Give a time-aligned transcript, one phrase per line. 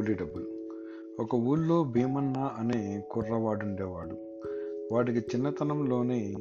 [0.00, 0.46] కూలీ డబ్బులు.
[1.22, 4.16] ఒక ఊళ్ళో భీమన్న అనే కుర్రవాడు ఉండేవాడు
[4.94, 6.34] వాడికి చిన్నతనంలోనే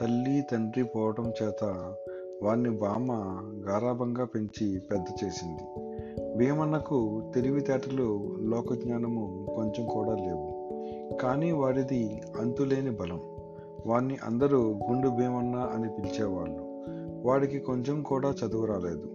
[0.00, 1.94] తల్లి తండ్రి పోవటం చేత
[2.42, 3.12] వాడిని బామ్మ
[3.68, 5.62] గారాభంగా పెంచి పెద్ద చేసింది.
[6.36, 10.68] భీమన్నకు తెలివితేటలు లోకజ్ఞానము కొంచెం కూడా లేవు.
[11.22, 13.20] కానీ వాడిది అంతులేని బలం.
[13.86, 16.84] వాణ్ణి అందరూ గుండు భీమన్న అని పిలిచేవాళ్ళు.
[17.28, 19.06] వాడికి కొంచెం కూడా చదువు రాలేదు.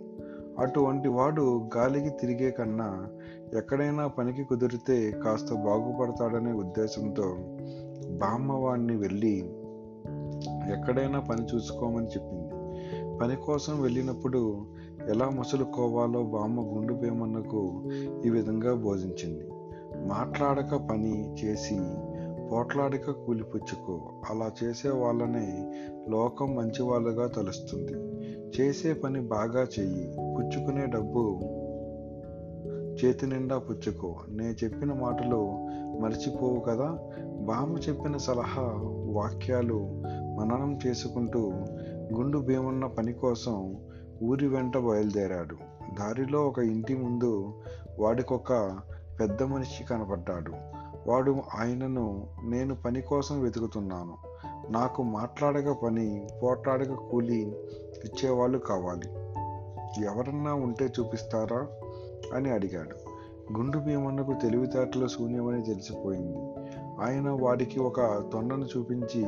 [0.59, 3.07] అటువంటి వాడు గాలికి తిరిగే కన్నా
[3.57, 7.23] ఎక్కడైనా పనికి కుదిరితే కాస్త బాగుపడతాడనే ఉద్దేశంతో
[8.17, 9.39] బామ్మ వాడిని వెళ్ళి
[10.71, 12.49] ఎక్కడైనా పని చూసుకోమని చెప్పింది.
[13.17, 14.65] పని కోసం వెళ్ళినప్పుడు
[15.09, 17.91] ఎలా మసులుకోవాలో బామ్మ గుండు భీమన్నకు
[18.25, 19.49] ఈ విధంగా బోధించింది.
[20.07, 21.79] మాట్లాడక పని చేసి
[22.51, 24.21] పోట్లాడక కూలిపుచ్చుకో.
[24.29, 25.71] అలా చేసే వాళ్ళనే
[26.09, 27.93] లోకం మంచివాళ్ళుగా తలుస్తుంది.
[28.59, 30.07] చేసే పని బాగా చెయ్యి.
[30.37, 31.39] పుచ్చుకునే డబ్బు
[33.03, 34.15] చేతి నిండా పుచ్చుకో.
[34.29, 35.67] నే చెప్పిన మాటలు
[36.01, 36.99] మర్చిపోవు కదా.
[37.39, 38.73] బామ్మ చెప్పిన సలహా
[39.11, 40.01] వాక్యాలు
[40.39, 41.51] మననం చేసుకుంటూ
[42.13, 43.75] గుండు భీమన్న పని కోసం
[44.23, 45.55] ఊరి వెంట బయలుదేరాడు.
[45.99, 47.53] దారిలో ఒక ఇంటి ముందు
[47.99, 48.77] వాడికొక
[49.19, 50.51] పెద్ద మనిషి కనపడ్డాడు.
[51.07, 54.17] వాడు ఆయనను నేను పని కోసం వెతుకుతున్నాను.
[54.71, 57.41] నాకు మాట్లాడక పని పోట్లాడక కూలి
[58.05, 59.09] ఇచ్చేవాళ్ళు కావాలి.
[60.05, 61.67] ఎవరన్నా ఉంటే చూపిస్తారా?
[62.33, 63.15] అని అడిగాడు.
[63.57, 66.37] గుండు భీమన్నకు తెలివితేటలు శూన్యమని తెలిసిపోయింది.
[67.01, 69.25] ఆయన వాడికి ఒక తొండను చూపించి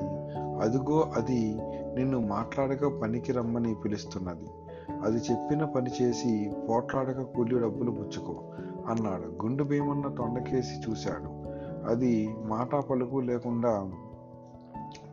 [0.62, 1.58] అదిగో అది
[1.96, 4.48] నిన్ను మాట్లాడక పనికి రమ్మని పిలుస్తున్నది.
[5.04, 8.44] అది చెప్పిన పని చేసి పోట్లాడక కూలి డబ్బులు పుచ్చుకో
[8.88, 9.44] అన్నాడు.
[9.44, 11.48] గుండు భీమన్న తొండకేసి చూశాడు.
[11.90, 13.92] అది మాట పలుకు లేకుండా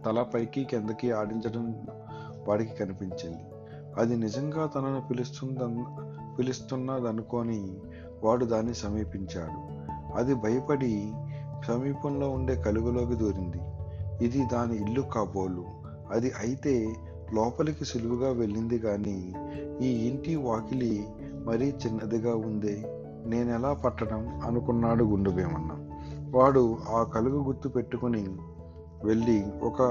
[0.07, 1.87] తల పైకి కిందకి ఆడించడం
[2.49, 3.45] వాడికి కనిపించింది.
[3.97, 5.59] అది నిజంగా తనను పిలుస్తుంద
[6.39, 7.77] పిలుస్తున్నదనుకొని
[8.25, 9.75] వాడు దాన్ని సమీపించాడు.
[10.17, 11.13] అది భయపడి
[11.69, 13.59] సమీపంలో ఉండే కలుగులోకి దూరింది.
[14.25, 15.65] ఇది దాని ఇల్లు కాబోలు.
[16.11, 16.97] అది అయితే
[17.35, 19.35] లోపలికి సులువుగా వెళ్ళింది కానీ
[19.83, 21.09] ఈ ఇంటి వాకిలి
[21.47, 22.83] మరీ చిన్నదిగా ఉందే.
[23.27, 24.41] నేనెలా పట్టడం?
[24.45, 25.71] అనుకున్నాడు గుండుభీమన్న.
[26.39, 28.27] వాడు ఆ కలుగు గుర్తు పెట్టుకుని
[29.05, 29.83] వెళ్ళి ఒక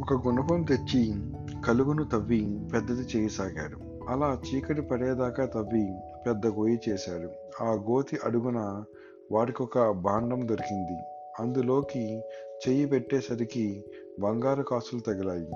[0.00, 1.31] ఒక గుణపం తెచ్చి
[1.64, 5.94] కలుగును తవ్వి పెద్దది చేయసాగాడు అలా చీకటి పడేదాకా తవ్వి
[6.26, 8.84] పెద్ద గోయి చేశాడు ఆ గోతి అడుగున
[9.32, 10.98] వాడికొక భాండం దొరికింది.
[11.40, 12.22] అందులోకి
[12.68, 13.84] చెయ్యి పెట్టేసరికి
[14.20, 15.48] బంగారు కాసులు తగిలాయి.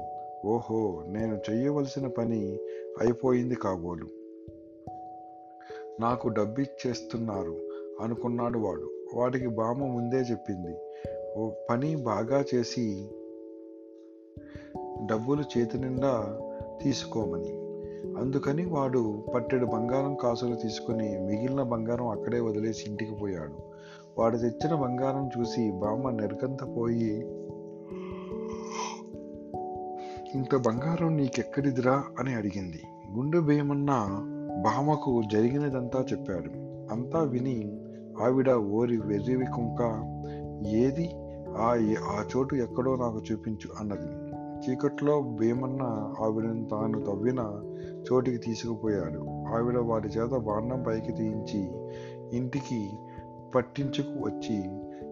[0.46, 2.58] ఓహో నేను చెయ్యవలసిన పని
[3.00, 4.06] అయిపోయింది కాబోలు.
[6.00, 7.56] నాకు డబ్బిచ్చేస్తున్నారు
[8.00, 8.90] అనుకున్నాడు వాడు.
[9.14, 10.76] వాడికి బామ్మ ముందే చెప్పింది.
[11.36, 13.08] ఓ పని బాగా చేసి
[15.04, 16.38] డబ్బులు చేతి నిండా
[16.82, 17.66] తీసుకోమని.
[18.20, 23.54] అందుకని వాడు పట్టెడు బంగారం కాసులు తీసుకుని మిగిలిన బంగారం అక్కడే వదిలేసి ఇంటికి పోయాడు.
[24.18, 27.26] వాడు తెచ్చిన బంగారం చూసి బామ్మ నెరకంతపోయి
[30.34, 32.04] ఇంత బంగారం నీకెక్కడిదిరా?
[32.18, 32.82] అని అడిగింది.
[33.16, 34.08] గుండు భీమన్న
[34.64, 36.50] బామకు జరిగినదంతా చెప్పాడు.
[36.92, 37.80] అంతా విని
[38.22, 40.02] ఆవిడ ఓరి వెర్రివి కుంక
[40.66, 41.10] ఏది?
[41.56, 41.70] ఆ
[42.08, 44.25] ఆ చోటు ఎక్కడో నాకు చూపించు అన్నది.
[44.58, 47.62] చీకట్లో భీమన్న ఆవిడని తాను తవ్విన
[48.12, 49.18] చోటికి తీసుకుపోయాడు.
[49.54, 51.70] ఆవిడ వారి చేత బాండం పైకి తీయించి
[52.36, 52.90] ఇంటికి
[53.54, 54.70] పట్టించుకు వచ్చి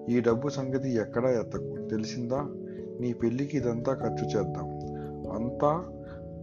[0.08, 2.38] ఈ డబ్బు సంగతి ఎక్కడా ఎత్తకు తెలిసిందా?
[3.00, 4.68] నీ పెళ్ళికి ఇదంతా ఖర్చు చేద్దాం.
[5.32, 5.84] అంతా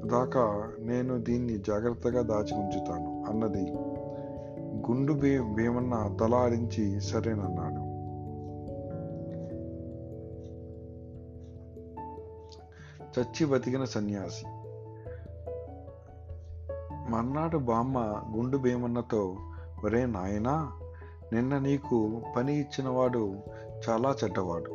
[0.06, 3.72] దాకా నేను దీన్ని జాగ్రత్తగా దాచి ఉంచుతాను అన్నది.
[4.90, 7.71] గుండు భీ భీమన్న తల ఆడించి సరేనన్నాడు
[13.20, 14.46] చచ్చి బతికిన సన్యాసి.
[17.10, 19.36] మర్నాడు బామ్మ గుండు భీమన్నతో
[19.84, 20.72] ఒరే నాయనా
[21.34, 23.34] నిన్న నీకు పని ఇచ్చినవాడు
[23.90, 24.72] చాలా చెడ్డవాడు.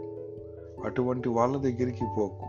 [0.84, 2.46] అటువంటి వాళ్ళ దగ్గరికి పోకు.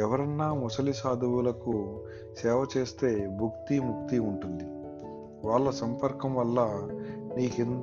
[0.00, 2.00] ఎవరన్నా ముసలి సాధువులకు
[2.42, 4.64] సేవ చేస్తే భుక్తి ముక్తి ఉంటుంది.
[5.48, 6.60] వాళ్ళ సంపర్కం వల్ల
[7.36, 7.82] నీకెన్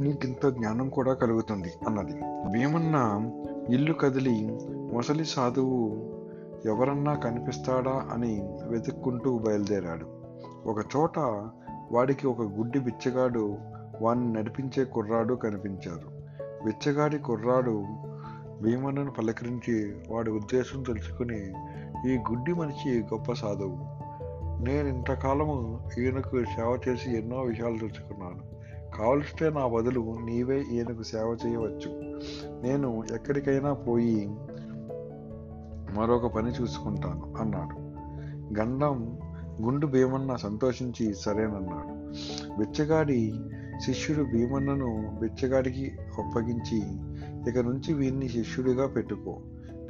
[0.00, 2.12] నీకింత జ్ఞానం కూడా కలుగుతుంది అన్నది.
[2.50, 3.30] భీమన్న
[3.74, 4.58] ఇల్లు కదిలి
[4.94, 5.96] ముసలి సాధువు
[6.64, 10.06] ఎవరన్నా కనిపిస్తాడా అని వెతుక్కుంటూ బయలుదేరాడు.
[10.68, 11.18] ఒక చోట
[11.92, 13.56] వాడికి ఒక గుడ్డి బిచ్చగాడు
[14.02, 16.16] వాణ్ణి నడిపించే కుర్రాడు కనిపించారు.
[16.64, 17.84] బిచ్చగాడి కుర్రాడు
[18.62, 21.38] భీమన్నను పలకరించి వాడి ఉద్దేశం తెలుసుకుని
[22.12, 24.06] ఈ గుడ్డి మనిషి గొప్ప సాధువు.
[24.64, 28.35] నేను ఇంతకాలము ఈయనకు సేవ చేసి ఎన్నో విషయాలు తెలుసుకున్నాను.
[28.98, 32.00] కావలిస్తే నా బదులు నీవే ఈయనకు సేవ చేయవచ్చు.
[32.62, 34.26] నేను ఎక్కడికైనా పోయి
[35.94, 37.80] మరొక పని చూసుకుంటాను అన్నాడు.
[38.60, 39.18] గండం
[39.62, 41.96] గుండు భీమన్న సంతోషించి సరేనన్నాడు.
[42.58, 43.34] బిచ్చగాడి
[43.86, 46.82] శిష్యుడు భీమన్నను బిచ్చగాడికి అప్పగించి
[47.50, 49.38] ఇక నుంచి వీన్ని శిష్యుడిగా పెట్టుకో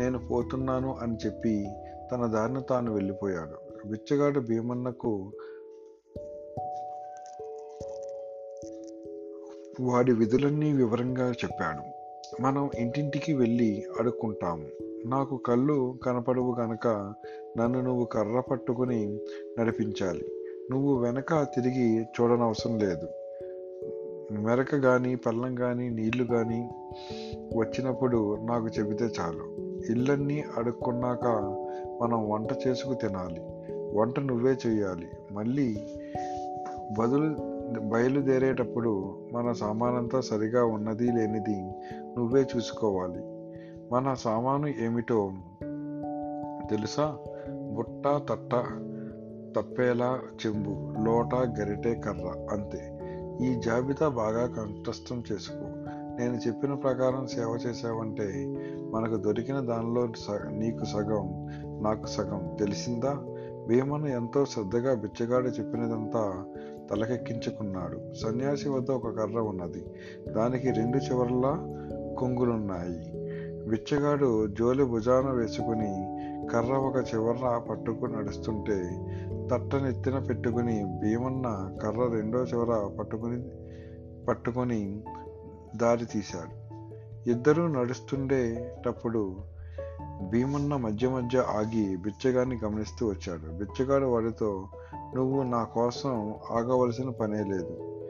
[0.00, 1.66] నేను పోతున్నాను అని చెప్పి
[2.12, 3.88] తన దారిని తాను వెళ్ళిపోయాడు.
[3.88, 5.32] బిచ్చగాడు భీమన్నకు
[9.80, 11.82] వాడి విధులన్నీ వివరంగా చెప్పాడు.
[12.42, 14.62] మనం ఇంటింటికి వెళ్ళి అడుక్కుంటాము
[15.06, 17.14] నాకు కళ్ళు కనపడవు గనక
[17.58, 19.18] నన్ను నువ్వు కర్ర పట్టుకుని
[19.58, 20.24] నడిపించాలి.
[20.70, 23.08] నువ్వు వెనక తిరిగి చూడనవసరం లేదు.
[24.32, 26.70] మెరక కానీ పల్లం కానీ నీళ్ళు కానీ
[27.56, 29.56] వచ్చినప్పుడు నాకు చెబితే చాలు.
[29.92, 31.26] ఇళ్ళన్నీ అడుక్కున్నాక
[32.02, 33.40] మనం వంట చేసుకు తినాలి.
[33.94, 35.06] వంట నువ్వే చేయాలి.
[35.32, 35.86] మళ్ళీ
[36.98, 41.62] బదులు బయలుదేరేటప్పుడు మన సామానంతా సరిగా ఉన్నది లేనిది
[42.16, 43.22] నువ్వే చూసుకోవాలి.
[43.92, 45.32] మన సామాను ఏమిటో
[46.70, 47.16] తెలుసా?
[47.72, 48.64] బుట్ట తట్ట
[49.56, 52.92] తప్పేలా చెంబు లోట గరిటె కర్ర అంతే.
[53.42, 55.66] ఈ జాబితా బాగా కంఠస్థం చేసుకో.
[56.18, 58.56] నేను చెప్పిన ప్రకారం సేవ చేసావంటే
[58.90, 61.48] మనకు దొరికిన దానిలో స- నీకు సగం
[61.82, 63.18] నాకు సగం తెలిసిందా?
[63.66, 66.44] భీమను ఎంతో శ్రద్ధగా బిచ్చగాడు చెప్పినదంతా
[66.90, 68.14] తలకెక్కించుకున్నాడు.
[68.14, 69.84] సన్యాసి వద్ద ఒక కర్ర ఉన్నది.
[70.28, 71.50] దానికి రెండు చివర్లా
[72.18, 73.12] కొంగులున్నాయి.
[73.68, 76.16] బిచ్చగాడు జోలి భుజాన వేసుకుని
[76.52, 78.90] కర్ర ఒక చివర పట్టుకుని నడుస్తుంటే
[79.50, 83.42] తట్టనెత్తిన పెట్టుకుని భీమన్న కర్ర రెండో చివర పట్టుకుని
[84.28, 85.00] పట్టుకొని
[85.76, 86.66] దారి తీశాడు.
[87.30, 89.36] ఇద్దరూ నడుస్తుండేటప్పుడు
[90.22, 93.52] భీమన్న మధ్య మధ్య ఆగి బిచ్చగాన్ని గమనిస్తూ వచ్చాడు.
[93.52, 94.64] బిచ్చగాడు వాడితో
[95.14, 98.00] నువ్వు నా కోసం ఆగవలసిన పనే లేదు.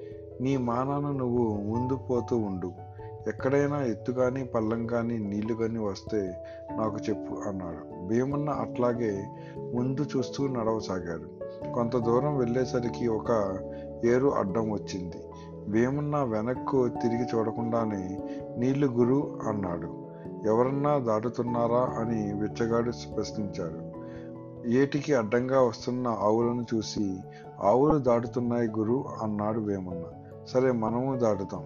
[0.40, 2.72] నీ మానాన నువ్వు ముందు పోతూ ఉండు.
[3.28, 6.34] ఎక్కడైనా ఎత్తు కానీ పల్లం కానీ నీళ్ళు కానీ వస్తే
[6.76, 8.06] నాకు చెప్పు అన్నాడు.
[8.06, 9.24] భీమన్న అట్లాగే
[9.74, 11.46] ముందు చూస్తూ నడవసాగాడు.
[11.72, 13.58] కొంత దూరం వెళ్ళేసరికి ఒక
[14.04, 15.16] ఏరు అడ్డం వచ్చింది.
[15.68, 18.18] భీమన్న వెనక్కు తిరిగి చూడకుండానే
[18.58, 20.05] నీళ్ళు గురు అన్నాడు.
[20.46, 23.96] ఎవరన్నా దాటుతున్నారా అని బిచ్చగాడు ప్రశ్నించాడు.
[24.68, 27.16] ఏటికి అడ్డంగా వస్తున్న ఆవులను చూసి
[27.62, 30.02] ఆవులు దాటుతున్నాయి గురు అన్నాడు భీమన్న
[30.48, 31.64] సరే మనము దాటుతాం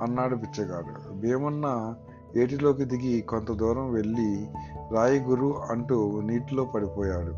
[0.00, 1.94] అన్నాడు బిచ్చగాడు భీమన్న
[2.36, 4.48] ఏటిలోకి దిగి కొంత దూరం వెళ్ళి
[4.92, 7.34] రాయి గురు అంటూ నీటిలో పడిపోయాడు.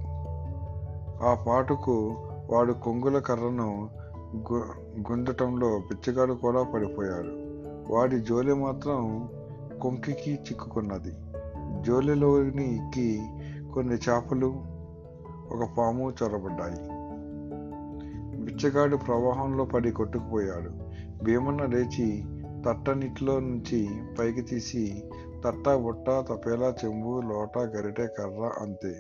[1.25, 2.17] ఆ పాటుకు
[2.51, 3.89] వాడు కొంగుల కర్రను
[5.11, 7.33] గుంజటంలో పిచ్చగాడు కూడా పడిపోయాడు.
[7.93, 9.29] వాడి జోలి మాత్రం
[9.85, 11.13] కొంకికి చిక్కుకున్నది.
[11.83, 13.23] జోలిలోనికి
[13.75, 14.47] కొన్ని చేపలు
[15.51, 16.89] ఒక పాము చొరబడ్డాయి.
[18.41, 20.71] బిచ్చగాడు ప్రవాహంలో పడి కొట్టుకుపోయాడు.
[21.25, 22.25] భీమన్న లేచి
[22.67, 23.89] తట్ట నీటిలో నుంచి
[24.19, 25.05] పైకి తీసి
[25.45, 28.97] తట్ట బుట్ట తపేలా చెంబు లోట గరిటె కర్ర అంతే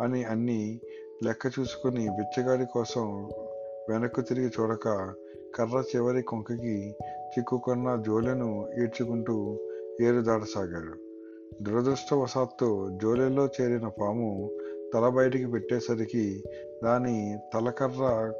[0.00, 0.80] అని అన్ని
[1.24, 3.30] లెక్క చూసుకుని బిచ్చగాడి కోసం
[3.88, 5.14] వెనక్కు తిరిగి చూడక
[5.54, 6.94] కర్ర చివరి కొంకకి
[7.38, 9.58] చిక్కుకున్న జోలెను ఈడ్చుకుంటూ
[10.00, 11.12] ఏరు దాటసాగాడు
[11.62, 14.50] దురదృష్టవశాత్తు జోలెలో చేరిన పాము
[14.94, 16.42] తల బయటికి పెట్టేసరికి
[16.84, 18.32] దాని తలకర్ర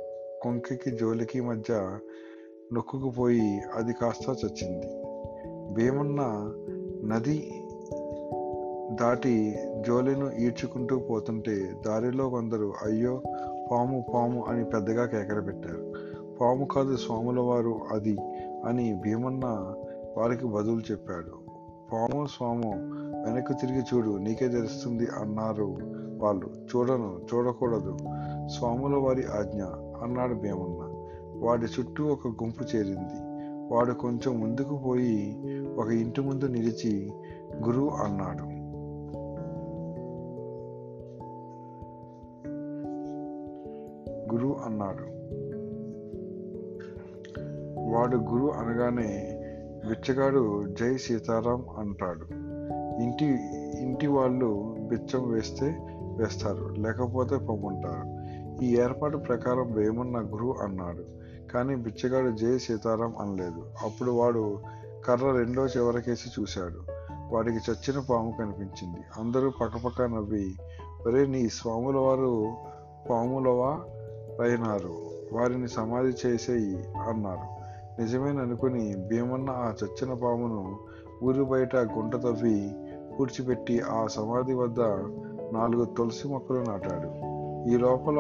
[0.43, 1.99] కొంకికి జోలికి మధ్య
[2.73, 4.87] నొక్కుకుపోయి అది కాస్త చచ్చింది.
[5.75, 6.21] భీమన్న
[7.05, 7.55] నది
[9.01, 9.57] దాటి
[9.87, 13.23] జోలెను ఈడ్చుకుంటూ పోతుంటే దారిలో కొందరు అయ్యో
[13.73, 15.93] పాము పాము అని పెద్దగా కేకర పెట్టారు.
[16.41, 18.17] పాము కాదు స్వాముల వారు అది
[18.65, 19.75] అని భీమన్న
[20.17, 21.42] వారికి బదులు చెప్పాడు.
[21.93, 22.75] పాము స్వాము
[23.27, 25.77] వెనక్కి తిరిగి చూడు నీకే తెలుస్తుంది అన్నారు
[26.19, 26.47] వాళ్ళు.
[26.47, 27.97] చూడను చూడకూడదు.
[28.47, 29.63] స్వాముల వారి ఆజ్ఞ
[30.05, 31.09] అన్నాడు భీమన్న.
[31.47, 33.33] వాడి చుట్టూ ఒక గుంపు చేరింది.
[33.75, 35.37] వాడు కొంచెం ముందుకు పోయి
[35.77, 37.13] ఒక ఇంటి ముందు నిలిచి
[37.67, 38.63] గురువు అన్నాడు.
[44.35, 45.23] గురువు అన్నాడు.
[47.97, 49.32] వాడు గురువు అనగానే
[49.89, 52.27] బిచ్చగాడు జై సీతారాం అంటాడు.
[53.03, 53.25] ఇంటి
[53.81, 55.79] ఇంటి వాళ్ళు బిచ్చం వేస్తే
[56.19, 58.23] వేస్తారు లేకపోతే పొమ్మంటారు.
[58.65, 61.05] ఈ ఏర్పాటు ప్రకారం వేమన్న గురు అన్నాడు.
[61.53, 63.67] కానీ బిచ్చగాడు జై సీతారాం అనలేదు.
[63.83, 64.59] అప్పుడు వాడు
[65.05, 66.81] కర్ర రెండో చివరకేసి చూశాడు.
[67.33, 69.01] వాడికి చచ్చిన పాము కనిపించింది.
[69.19, 70.55] అందరూ పక్కపక్క నవ్వి
[71.07, 72.53] ఒరే నీ స్వాముల వారు
[73.11, 73.81] పాములవా?
[74.45, 74.95] అయినారు
[75.33, 77.62] వారిని సమాధి చేసేయి అన్నారు.
[77.99, 80.79] నిజమేననుకుని భీమన్న ఆ చచ్చిన పామును
[81.23, 82.75] ఊరి బయట గుంట తవ్వి
[83.19, 84.81] పూడ్చిపెట్టి ఆ సమాధి వద్ద
[85.53, 87.09] నాలుగు తులసి మొక్కలు నాటాడు.
[87.71, 88.19] ఈ లోపల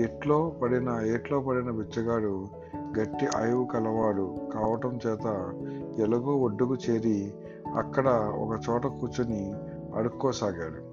[0.00, 2.46] ఎట్లో పడిన ఏట్లో పడిన బిచ్చగాడు
[2.98, 5.26] గట్టి ఆయువు కలవాడు కావటం చేత
[5.98, 7.34] ఎలుగు ఒడ్డుకు చేరి
[7.76, 9.54] అక్కడ ఒక చోట కూర్చొని
[9.94, 10.90] అడుక్కోసాగాడు.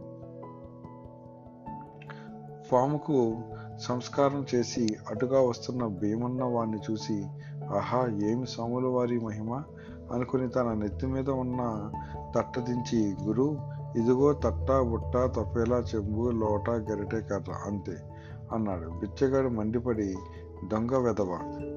[2.72, 3.38] పాముకు
[3.78, 7.26] సంస్కారం చేసి అటుగా వస్తున్న భీమన్న వాణ్ణి చూసి
[7.76, 9.64] ఆహా ఏమి సాముల వారి మహిమ?
[10.14, 11.92] అనుకుని తన నెత్తి మీద ఉన్న
[12.36, 13.58] తట్ట దించి గురు
[13.96, 17.98] ఇదిగో తట్ట బుట్ట తప్పేలా చెంబు లోట గరిటె కర్ర అంతే
[18.54, 18.90] అన్నాడు.
[18.90, 20.16] బిచ్చగాడు మండిపడి
[20.72, 21.34] దొంగ వెధవ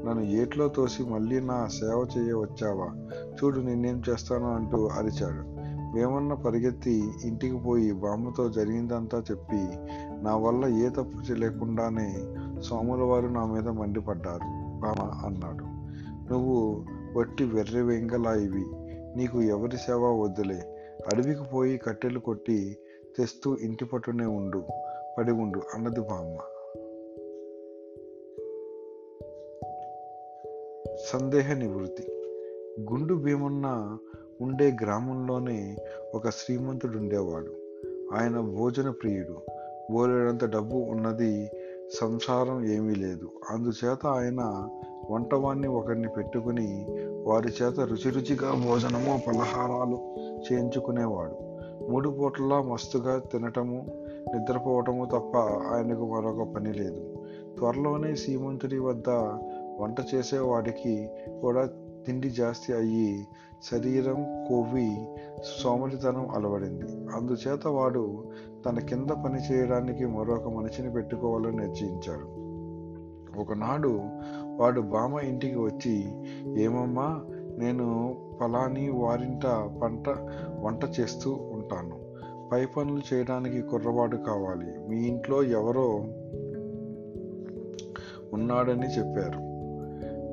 [0.07, 3.09] నన్ను ఏట్లో తోసి మళ్ళీ నా సేవ చేయ వచ్చావా?
[3.37, 5.61] చూడు నేనేం చేస్తాను అంటూ అరిచాడు.
[5.95, 9.69] వేమన్న పరిగెత్తి ఇంటికి పోయి బామ్మతో జరిగిందంతా చెప్పి
[10.23, 12.27] నా వల్ల ఏ తప్పు లేకుండానే
[12.61, 15.70] సోముల వారు నా మీద మండిపడ్డారు బామ అన్నాడు.
[16.31, 16.85] నువ్వు
[17.17, 18.65] వట్టి వెర్రి వెంగలాయివి
[19.17, 20.77] నీకు ఎవరి సేవ వద్దులే.
[21.13, 22.77] అడవికి పోయి కట్టెలు కొట్టి
[23.19, 24.63] తెస్తూ ఇంటి పట్టునే ఉండు.
[25.19, 26.39] పడి ఉండు అన్నది బామ్మ
[31.13, 32.13] సందేహ నివృత్తి.
[32.81, 33.99] గుండు భీమన్న
[34.41, 35.77] ఉండే గ్రామంలోనే
[36.15, 37.57] ఒక శ్రీమంతుడు ఉండేవాడు
[38.15, 39.37] ఆయన భోజన ప్రియుడు.
[39.93, 41.51] బోలెడంత డబ్బు ఉన్నది
[42.01, 43.31] సంసారం ఏమీ లేదు.
[43.51, 44.69] అందుచేత ఆయన
[45.11, 46.87] వంటవాన్ని ఒకరిని పెట్టుకుని
[47.26, 49.99] వారి చేత రుచి రుచిగా భోజనము పలహారాలు
[50.52, 51.50] చేయించుకునేవాడు.
[51.90, 53.87] మూడు పూటలా మస్తుగా తినటము
[54.35, 55.37] నిద్రపోవటము తప్ప
[55.75, 57.17] ఆయనకు మరొక పని లేదు.
[57.59, 59.09] త్వరలోనే సీమంతుడి వద్ద
[59.81, 61.67] వంట చేసేవాడికి కూడా
[62.07, 63.26] తిండి జాస్తి అయ్యి
[63.73, 65.09] శరీరం కొవ్వి
[65.62, 67.11] సోమరితనం అలవడింది.
[67.17, 68.25] అందుచేత వాడు
[68.67, 72.40] తన కింద పని చేయడానికి మరొక మనిషిని పెట్టుకోవాలని నిశ్చయించాడు.
[73.40, 74.00] ఒకనాడు
[74.61, 76.12] వాడు బామ్మ ఇంటికి వచ్చి
[76.62, 77.21] ఏమమ్మా
[77.59, 79.47] నేను ఫలాని వారింట
[79.83, 80.09] పంట
[80.61, 82.00] వంట చేస్తూ ఉంటాను.
[82.52, 84.88] పై పనులు చేయడానికి కుర్రవాడు కావాలి.
[84.88, 86.05] మీ ఇంట్లో ఎవరో
[88.33, 89.38] ఉన్నాడని చెప్పారు.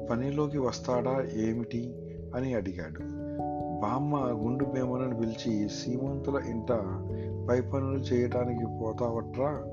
[0.07, 1.96] పనిలోకి వస్తాడా ఏమిటి?
[2.36, 3.00] అని అడిగాడు.
[3.81, 6.72] బామ్మ గుండు భీమనని పిలిచి సీమంతుల ఇంట
[7.50, 9.65] పై పనులు చేయటానికి పోతావట్రా?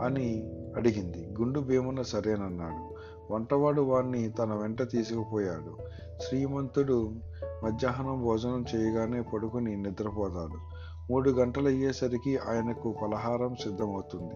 [0.00, 1.28] అని అడిగింది.
[1.40, 2.91] గుండు భీమన సరేనన్నాడు.
[3.32, 5.76] వంటవాడు వాణ్ణి తన వెంట తీసుకుపోయాడు.
[6.20, 7.12] శ్రీమంతుడు
[7.64, 10.58] మధ్యాహ్నం భోజనం చేయగానే పడుకుని నిద్రపోతాడు.
[11.12, 14.34] మూడు గంటలు అయ్యేసరికి ఆయనకు పలహారం సిద్ధమవుతుంది.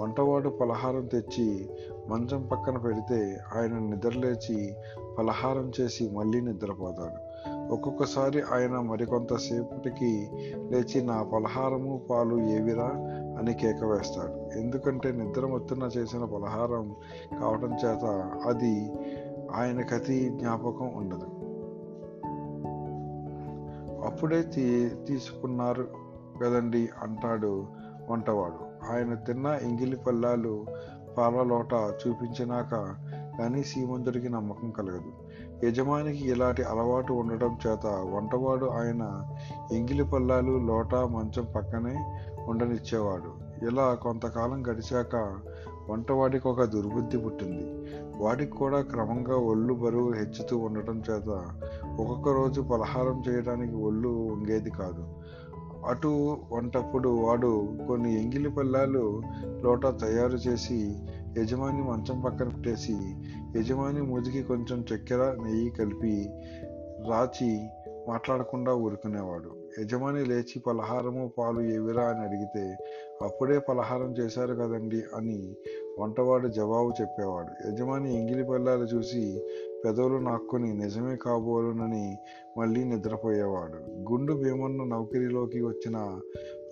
[0.00, 1.68] వంటవాడు పలహారం తెచ్చి
[2.08, 4.74] మంచం పక్కన పెడితే ఆయన నిద్రలేచి
[5.18, 7.23] పలహారం చేసి మళ్ళీ నిద్రపోతాడు.
[7.70, 12.90] ఒక్కొక్కసారి ఆయన మరికొంతసేపటికి లేచి నా పలహారము పాలు ఏవిరా?
[13.38, 14.58] అని కేక వేస్తాడు.
[14.58, 16.94] ఎందుకంటే నిద్ర మొత్తున చేసిన పలహారం
[17.40, 18.04] కావటం చేత
[18.46, 18.92] అది
[19.54, 21.26] ఆయనకతి జ్ఞాపకం ఉండదు.
[24.06, 25.88] అప్పుడే తీ తీసుకున్నారు
[26.42, 27.66] కదండి అంటాడు
[28.10, 28.90] వంటవాడు.
[28.92, 30.66] ఆయన తిన్న ఎంగిలి పల్లాలు
[31.18, 32.94] పాలలోట చూపించినాక
[33.38, 35.23] కానీ సీమంతుడికి నమ్మకం కలగదు.
[35.64, 39.26] యజమానికి ఇలాంటి అలవాటు ఉండటం చేత వంటవాడు ఆయన
[39.72, 42.14] ఎంగిలి పల్లాలు లోట మంచం పక్కనే
[42.46, 43.44] ఉండనిచ్చేవాడు.
[43.66, 45.36] ఇలా కొంతకాలం గడిచాక
[45.90, 47.96] వంటవాడికి ఒక దుర్బుద్ధి పుట్టింది.
[48.16, 51.28] వాడికి కూడా క్రమంగా ఒళ్ళు బరువు హెచ్చుతూ ఉండటం చేత
[52.00, 55.08] ఒక్కొక్క రోజు పలహారం చేయడానికి ఒళ్ళు వంగేది కాదు.
[55.86, 59.22] అటు వంటప్పుడు వాడు కొన్ని ఎంగిలి పల్లాలు
[59.62, 60.96] లోట తయారు చేసి
[61.38, 62.94] యజమాని మంచం పక్కన పెట్టేసి
[63.56, 66.30] యజమాని ముదికి కొంచెం చక్కెర నెయ్యి కలిపి
[67.08, 67.68] రాచి
[68.08, 69.50] మాట్లాడకుండా ఊరుకునేవాడు.
[69.80, 72.02] యజమాని లేచి పలహారము పాలు ఏవిరా?
[72.02, 72.76] అని అడిగితే
[73.22, 75.56] అప్పుడే పలహారం చేశారు కదండి అని
[75.98, 77.68] వంటవాడు జవాబు చెప్పేవాడు.
[77.68, 79.42] యజమాని ఎంగిలి పల్లాలు చూసి
[79.84, 82.18] పెదవులు నాక్కుని నిజమే కాబోలునని
[82.58, 84.10] మళ్ళీ నిద్రపోయేవాడు.
[84.12, 86.20] గుండు భీమన్న నౌకరీలోకి వచ్చిన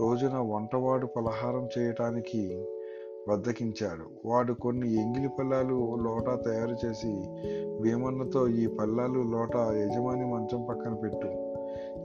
[0.00, 2.64] రోజున వంటవాడు పలహారం చేయటానికి
[3.28, 7.12] బద్దకించాడు వాడు కొన్ని ఎంగిలి పల్లాలు లోట తయారు చేసి
[7.80, 11.30] భీమన్నతో ఈ పల్లాలు లోట యజమాని మంచం పక్కన పెట్టు.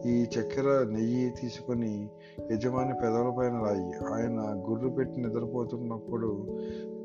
[0.08, 2.10] ఈ చక్కెర నెయ్యి తీసుకొని
[2.52, 6.48] యజమాని పెదవులపైన రాయి ఆయన గుర్రు పెట్టి నిద్రపోతున్నప్పుడు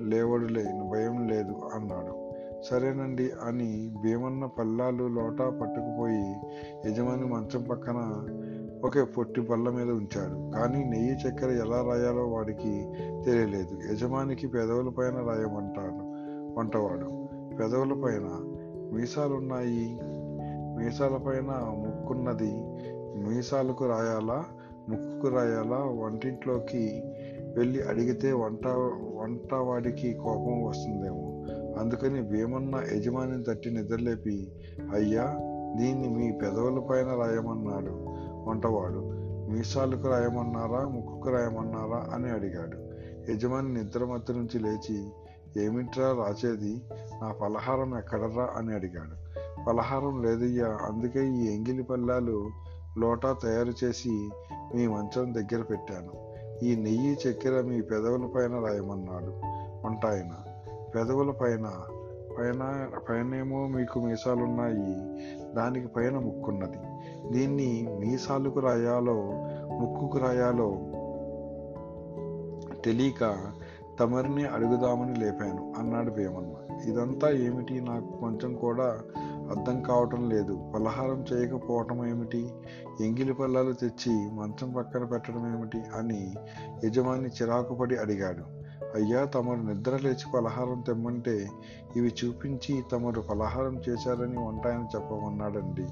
[0.00, 2.32] లేవడులే భయం లేదు అన్నాడు.
[2.62, 6.34] సరేనండి అని భీమన్న పల్లాలు లోట పట్టుకుపోయి
[6.86, 7.98] యజమాని మంచం పక్కన
[8.84, 10.58] ఒకే పొట్టి బల్ల మీద ఉంచాడు.
[10.58, 12.92] కానీ నెయ్యి చక్కెర ఎలా రాయాలో వాడికి
[13.24, 13.92] తెలియలేదు.
[13.92, 16.12] యజమానికి పెదవుల పైన రాయమంటాడు
[16.58, 18.40] వంటవాడు పెదవుల పైన
[18.92, 19.98] మీసాలున్నాయి.
[20.78, 21.50] మీసాల పైన
[21.86, 22.52] ముక్కున్నది.
[23.28, 24.44] మీసాలకు రాయాలా?
[24.88, 25.76] ముక్కుకు రాయాలా?
[25.76, 27.02] వంటింట్లోకి
[27.56, 28.66] వెళ్ళి అడిగితే వంట
[29.14, 31.44] వంటవాడికి కోపం వస్తుందేమో.
[31.78, 34.52] అందుకని భీమన్న యజమానిని తట్టి నిద్రలేపి
[34.94, 35.38] అయ్యా
[35.78, 38.11] దీన్ని మీ పెదవుల పైన రాయమన్నాడు.
[38.46, 42.92] వంటవాడు మీసాలకు రాయమన్నారా ముక్కుకు రాయమన్నారా అని అడిగాడు.
[43.32, 45.10] యజమాని నిద్రమత్తు నుంచి లేచి
[45.56, 46.82] ఏమిట్రా రాచేది
[47.22, 49.22] నా పలహారం ఎక్కడరా అని అడిగాడు.
[49.64, 52.50] పలహారం లేదయ్యా అందుకే ఈ ఎంగిలి పల్లాలు
[52.98, 54.30] లోటా తయారు చేసి
[54.74, 56.32] మీ మంచం దగ్గర పెట్టాను.
[56.64, 59.32] ఈ నెయ్యి చక్కెర మీ పెదవుల పైన రాయమన్నాడు.
[59.86, 60.34] వంట ఆయన
[60.94, 61.66] పెదవుల పైన
[62.38, 65.16] పైన పైనేమో మీకు మీసాలున్నాయి.
[65.54, 66.78] దానికి పైన ముక్కున్నది.
[67.32, 69.30] దీన్ని మీసాలకు రాయాలో
[69.78, 70.78] ముక్కుకు రాయాలో
[72.84, 73.52] తెలియక
[74.00, 76.54] తమరిని అడుగుదామని లేపాను అన్నాడు భీమన్న
[76.88, 77.80] ఇదంతా ఏమిటి?
[77.80, 79.00] నాకు కొంచెం కూడా
[79.50, 80.72] అర్థం కావటం లేదు.
[80.74, 82.52] పలహారం చేయకపోవటం ఏమిటి?
[83.00, 85.82] ఎంగిలి పళ్ళాలు తెచ్చి మంచం పక్కన పెట్టడం ఏమిటి?
[85.94, 86.34] అని
[86.84, 88.61] యజమాని చిరాకుపడి అడిగాడు.
[88.94, 91.48] అయ్యా తమరు నిద్ర లేచి పలహారం తెమ్మంటే
[91.96, 95.86] ఇవి చూపించి తమరు పలహారం చేశారని వంట ఆయన చెప్పమన్నాడండి.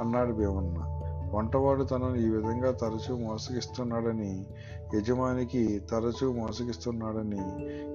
[0.00, 0.94] అన్నాడు భీమన్న.
[1.32, 4.46] వంటవాడు తనను ఈ విధంగా తరచూ మోసగిస్తున్నాడని
[4.94, 7.40] యజమానికి తరచూ మోసగిస్తున్నాడని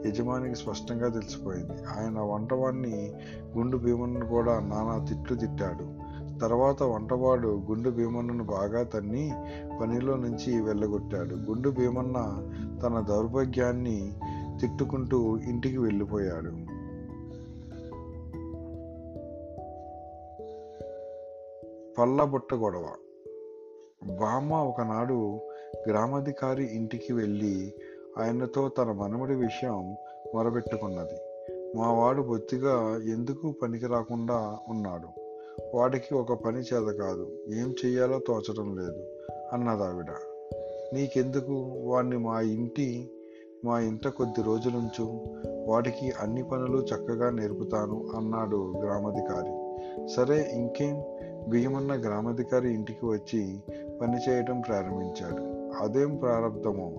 [0.09, 1.71] యజమానికి స్పష్టంగా తెలిసిపోయింది.
[1.71, 3.13] ఆయన వంటవాడిని
[3.57, 6.13] గుండు భీమన్ను కూడా నానా తిట్లు తిట్టాడు.
[6.39, 9.33] తర్వాత వంటవాడు గుండు భీమన్నను బాగా తన్ని
[9.81, 11.35] పనిలో నుంచి వెళ్ళగొట్టాడు.
[11.35, 12.47] గుండు భీమన్న
[12.83, 14.13] తన దౌర్భాగ్యాన్ని
[14.63, 16.51] తిట్టుకుంటూ ఇంటికి వెళ్ళిపోయాడు.
[21.97, 22.85] పల్లబుట్ట గొడవ.
[24.21, 25.39] బామ్మ ఒకనాడు
[25.89, 27.73] గ్రామాధికారి ఇంటికి వెళ్ళి
[28.17, 29.95] ఆయనతో తన మనమడి విషయం
[30.35, 31.17] మొరబెట్టుకున్నది
[31.77, 35.07] మా వాడు బొత్తిగా ఎందుకు పనికి రాకుండా ఉన్నాడు?
[35.75, 39.03] వాడికి ఒక పని చేత కాదు ఏం చెయ్యాలో తోచడం లేదు
[39.53, 40.11] అన్నదావిడ.
[40.93, 41.53] నీకెందుకు?
[41.83, 43.11] వాడిని మా ఇంటి
[43.65, 45.21] మా ఇంట కొద్ది రోజులుంచు
[45.67, 49.63] వాడికి అన్ని పనులు చక్కగా నేర్పుతాను అన్నాడు గ్రామాధికారి.
[50.07, 51.03] సరే ఇంకేం?
[51.49, 53.63] బియ్యమన్న గ్రామాధికారి ఇంటికి వచ్చి
[54.01, 55.41] పని చేయటం ప్రారంభించాడు.
[55.83, 56.91] అదేం ప్రారంభమో?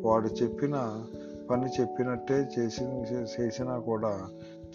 [0.00, 1.04] వాడు చెప్పిన
[1.50, 2.84] పని చెప్పినట్టే చేసి
[3.40, 4.28] చేసినా కూడా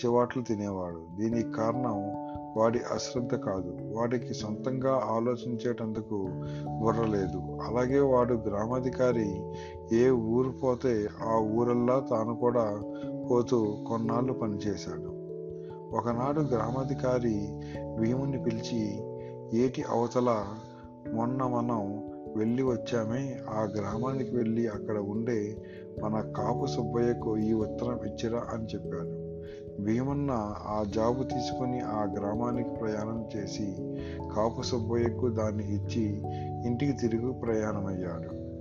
[0.06, 1.06] చివాట్లు తినేవాడు.
[1.20, 2.21] దీనికి కారణం
[2.58, 3.78] వాడి అశ్రద్ధ కాదు.
[3.82, 6.30] వాడికి సొంతంగా ఆలోచించేటందుకు
[6.80, 7.60] బుర్ర లేదు.
[7.62, 9.42] అలాగే వాడు గ్రామాధికారి
[9.94, 12.82] ఏ ఊరు పోతే ఆ ఊరల్లా తాను కూడా
[13.32, 15.22] పోతూ కొన్నాళ్ళు పనిచేశాడు.
[15.96, 17.48] ఒకనాడు గ్రామాధికారి
[18.00, 19.04] భీముని పిలిచి
[19.60, 20.46] ఏటి అవతల?
[21.14, 23.38] మొన్న మనం వెళ్ళి వచ్చామే.
[23.50, 25.64] ఆ గ్రామానికి వెళ్ళి అక్కడ ఉండే
[26.04, 29.21] మన కాపు సుబ్బయ్యకు ఈ ఉత్తరం ఇచ్చిరా అని చెప్పాడు.
[29.84, 30.32] భీమన్న
[30.68, 33.76] ఆ జాబు తీసుకుని ఆ గ్రామానికి ప్రయాణం చేసి
[34.36, 36.24] కాపు సుబ్బయ్యకు దాన్ని ఇచ్చి
[36.66, 38.52] ఇంటికి తిరిగి ప్రయాణమయ్యాడు.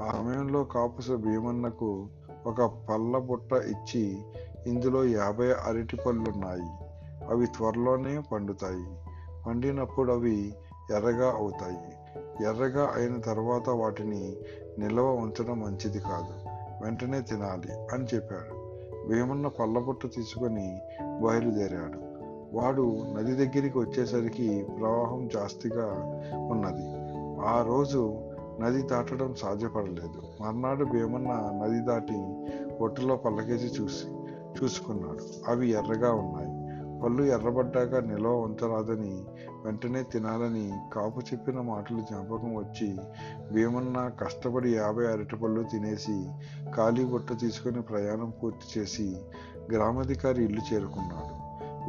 [0.00, 2.08] ఆ సమయంలో కాపు భీమన్నకు
[2.46, 4.22] ఒక పళ్ళ బుట్ట ఇచ్చి
[4.66, 6.86] ఇందులో యాభై అరటి పళ్ళున్నాయి.
[7.26, 8.86] అవి త్వరలోనే పండుతాయి.
[9.46, 10.54] పండినప్పుడు అవి
[10.96, 11.78] ఎర్రగా అవుతాయి.
[12.44, 14.36] ఎర్రగా అయిన తర్వాత వాటిని
[14.78, 16.50] నిల్వ ఉంచడం మంచిది కాదు.
[16.84, 18.59] వెంటనే తినాలి అని చెప్పాడు.
[19.08, 20.80] భీమన్న పళ్ళబుట్ట తీసుకొని
[21.22, 22.10] బయలుదేరాడు.
[22.56, 25.86] వాడు నది దగ్గరికి వచ్చేసరికి ప్రవాహం జాస్తిగా
[26.50, 26.86] ఉన్నది.
[27.46, 28.14] ఆ రోజు
[28.60, 30.42] నది దాటడం సాధ్యపడలేదు.
[30.42, 31.28] మర్నాడు భీమన్న
[31.64, 32.46] నది దాటి
[32.80, 34.06] ఒట్టులో పల్లకేసి చూసి
[34.62, 35.50] చూసుకున్నాడు.
[35.50, 36.59] అవి ఎర్రగా ఉన్నాయి.
[37.04, 39.24] పళ్ళు ఎర్రబడ్డాక నిల్వ ఉంచరాదని
[39.64, 42.96] వెంటనే తినాలని కాపు చెప్పిన మాటలు జ్ఞాపకం వచ్చి
[43.52, 46.28] భీమన్న కష్టపడి యాభై అరటిపళ్ళు తినేసి
[46.76, 49.16] ఖాళీ బుట్ట తీసుకుని ప్రయాణం పూర్తి చేసి
[49.72, 51.40] గ్రామాధికారి ఇల్లు చేరుకున్నాడు.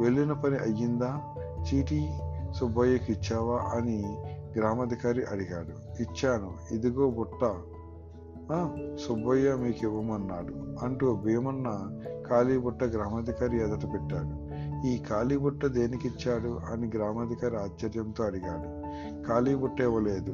[0.02, 1.20] వెళ్ళిన పని అయ్యిందా?
[1.62, 2.10] చీటీ
[2.56, 3.58] సుబ్బయ్యకి ఇచ్చావా?
[3.58, 4.18] అని
[4.58, 6.02] గ్రామాధికారి అడిగాడు.
[6.02, 6.74] ఇచ్చాను.
[6.74, 7.54] ఇదిగో బుట్ట.
[9.06, 11.90] సుబ్బయ్య మీకు ఇవ్వమన్నాడు అంటూ భీమన్న
[12.28, 14.41] ఖాళీ బుట్ట గ్రామాధికారి ఎదట పెట్టాడు.
[14.84, 18.82] ఈ ఖాళీ బుట్ట దేనికిచ్చాడు అని గ్రామాధికారి ఆశ్చర్యంతో అడిగాడు.
[19.28, 20.32] ఖాళీ బుట్ట ఇవ్వలేదు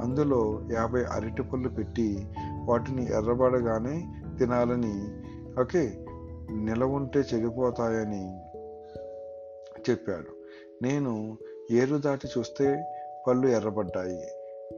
[0.00, 2.26] అందులో యాభై అరటి పళ్ళు పెట్టి
[2.64, 4.06] వాటిని ఎర్రబడగానే
[4.38, 5.24] తినాలని.
[5.60, 6.04] ఓకే
[6.52, 8.40] నిలవుంటే చెడిపోతాయని
[9.90, 10.34] చెప్పాడు.
[10.84, 11.38] నేను
[11.72, 12.84] ఏరు దాటి చూస్తే
[13.28, 14.26] పళ్ళు ఎర్రబడ్డాయి.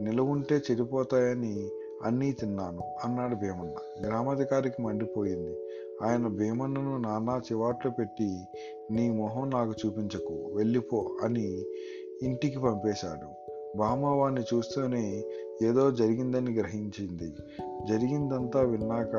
[0.04, 1.70] నిలవుంటే చెడిపోతాయని
[2.04, 4.06] అన్నీ తిన్నాను అన్నాడు భీమన్న.
[4.06, 5.56] గ్రామాధికారికి మండిపోయింది.
[6.02, 8.40] ఆయన భీమన్నను నానా చివాట్లు పెట్టి
[8.90, 11.62] నీ మొహం నాకు చూపించకు వెళ్ళిపో అని
[12.22, 13.36] ఇంటికి పంపేశాడు.
[13.78, 15.24] బామ్మ చూస్తూనే
[15.62, 17.32] ఏదో జరిగిందని గ్రహించింది.
[17.88, 19.16] జరిగిందంతా విన్నాక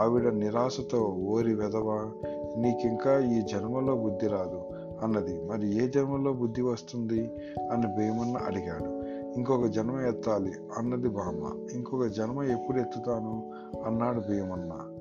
[0.00, 2.12] ఆవిడ నిరాశతో ఓరి వెధవ
[2.58, 4.62] నీకింకా ఈ జన్మలో బుద్ధి రాదు
[5.02, 5.42] అన్నది.
[5.42, 7.30] మరి ఏ జన్మలో బుద్ధి వస్తుంది?
[7.72, 8.97] అని భీమన్న అడిగాడు.
[9.36, 13.52] ఇంకొక జన్మ ఎత్తాలి అన్నది బామ్మ ఇంకొక జన్మ ఎప్పుడు ఎత్తుతాను
[13.86, 14.94] అన్నాడు భీమన్న.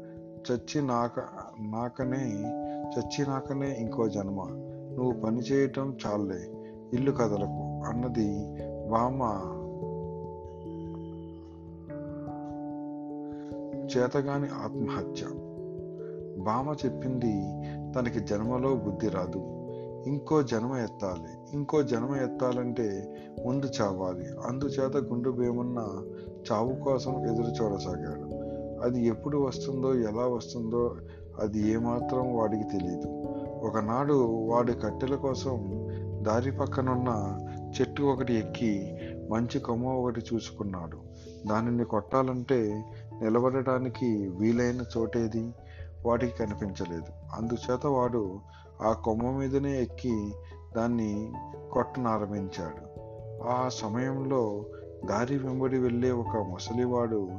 [0.52, 1.20] చచ్చి నాక
[1.60, 2.52] నాకనే
[2.98, 4.44] చచ్చి నాకనే ఇంకో జన్మ.
[4.98, 6.52] నువ్వు పని చేయటం చాలే
[6.94, 8.58] ఇల్లు కదలకు అన్నది
[8.90, 9.54] బామ్మ
[13.98, 15.28] చేతగాని ఆత్మహత్య.
[16.44, 17.34] బామ చెప్పింది
[17.94, 19.40] తనకి జన్మలో బుద్ధి రాదు.
[20.08, 24.26] ఇంకో జన్మ ఎత్తాలి ఇంకో జన్మ ఎత్తాలంటే ముందు చావాలి.
[24.46, 26.04] అందుచేత గుండు భీమన్న
[26.52, 28.48] చావు కోసం ఎదురు చూడసాగాడు.
[28.82, 30.96] అది ఎప్పుడు వస్తుందో ఎలా వస్తుందో
[31.42, 33.24] అది ఏమాత్రం వాడికి తెలియదు
[33.64, 34.14] ఒకనాడు
[34.48, 35.88] వాడి కట్టెల కోసం
[36.24, 37.40] దారి పక్కనున్న
[37.80, 38.98] చెట్టు ఒకటి ఎక్కి
[39.30, 40.98] మంచి కొమ్మ ఒకటి చూసుకున్నాడు.
[41.48, 42.86] దానిని కొట్టాలంటే
[43.22, 45.54] నిలబడటానికి వీలైన చోటేది
[46.06, 47.36] వాడికి కనిపించలేదు.
[47.36, 48.40] అందుచేత వాడు
[48.82, 50.34] ఆ కొమ్మ మీదనే ఎక్కి
[50.78, 51.32] దాన్ని
[51.72, 53.00] కొట్టనారంభించాడు.
[53.44, 54.66] ఆ సమయంలో
[55.06, 57.30] దారి వెంబడి వెళ్ళే ఒక ముసలివాడు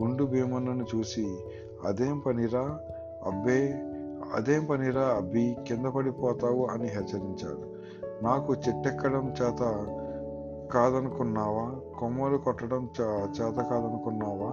[0.00, 1.36] గుండు భీమన్నను చూసి
[1.84, 2.80] అదేం పనిరా?
[3.24, 3.82] అబ్బే
[4.34, 5.02] అదేం పనిరా?
[5.02, 7.78] అబ్బి కింద పడిపోతావు అని హెచ్చరించాడు.
[8.24, 9.58] నాకు చెట్టెక్కడం చేత
[10.72, 11.98] కాదనుకున్నావా?
[11.98, 14.52] కొమ్మలు కొట్టడం చా- చేత కాదనుకున్నావా?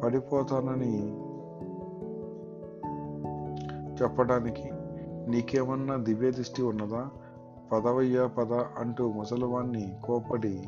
[0.00, 1.12] పడిపోతానని
[4.02, 4.70] చెప్పడానికి
[5.30, 7.10] నీకేమన్నా దివ్య దృష్టి ఉన్నదా?
[7.72, 10.64] పదవయ్యా పద అంటూ ముసలివాణ్ణి కోపడి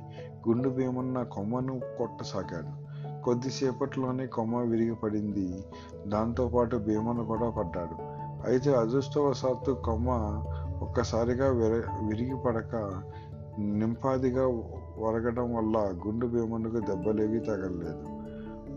[0.48, 2.84] గుండు భీమన్న కొమ్మను కొట్టసాగాడు.
[3.22, 5.64] కొద్దిసేపట్లోనే కొమ్మ విరిగి పడింది
[6.06, 7.94] దాంతోపాటు భీమన్న కూడా పడ్డాడు.
[8.48, 10.08] అయితే అదృష్టవశాత్తు కొమ్మ
[10.82, 13.02] ఒక్కసారిగా విర విరిగి పడక
[13.58, 14.46] నింపాదిగా
[14.98, 18.04] వరగడం వల్ల గుండు భీమన్నకు దెబ్బలేవి తగలలేదు.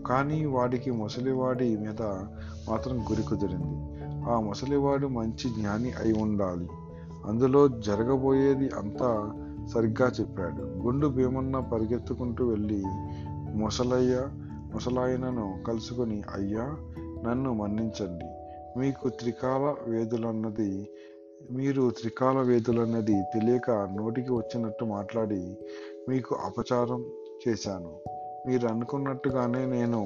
[0.02, 2.02] కానీ వాడికి ముసలివాడి మీద
[2.70, 4.02] మాత్రం గురి కుదిరింది.
[4.30, 6.68] ఆ ముసలివాడు మంచి జ్ఞాని అయి ఉండాలి.
[7.28, 9.32] అందులో జరగబోయేది అంతా
[9.74, 10.62] సరిగ్గా చెప్పాడు.
[10.62, 12.82] గుండు భీమన్న పరిగెత్తుకుంటూ వెళ్ళి
[13.54, 14.26] ముసలయ్య
[14.72, 16.76] ముసలాయనను కలుసుకొని అయ్యా
[17.24, 18.24] నన్ను మన్నించండి.
[18.78, 20.88] మీకు త్రికాల వేదులన్నది
[21.50, 25.58] మీరు త్రికాల వేదులన్నది తెలియక నోటికి వచ్చినట్టు మాట్లాడి
[26.08, 27.04] మీకు అపచారం
[27.48, 27.94] చేశాను.
[28.48, 30.00] మీరు అనుకున్నట్టుగానే నేను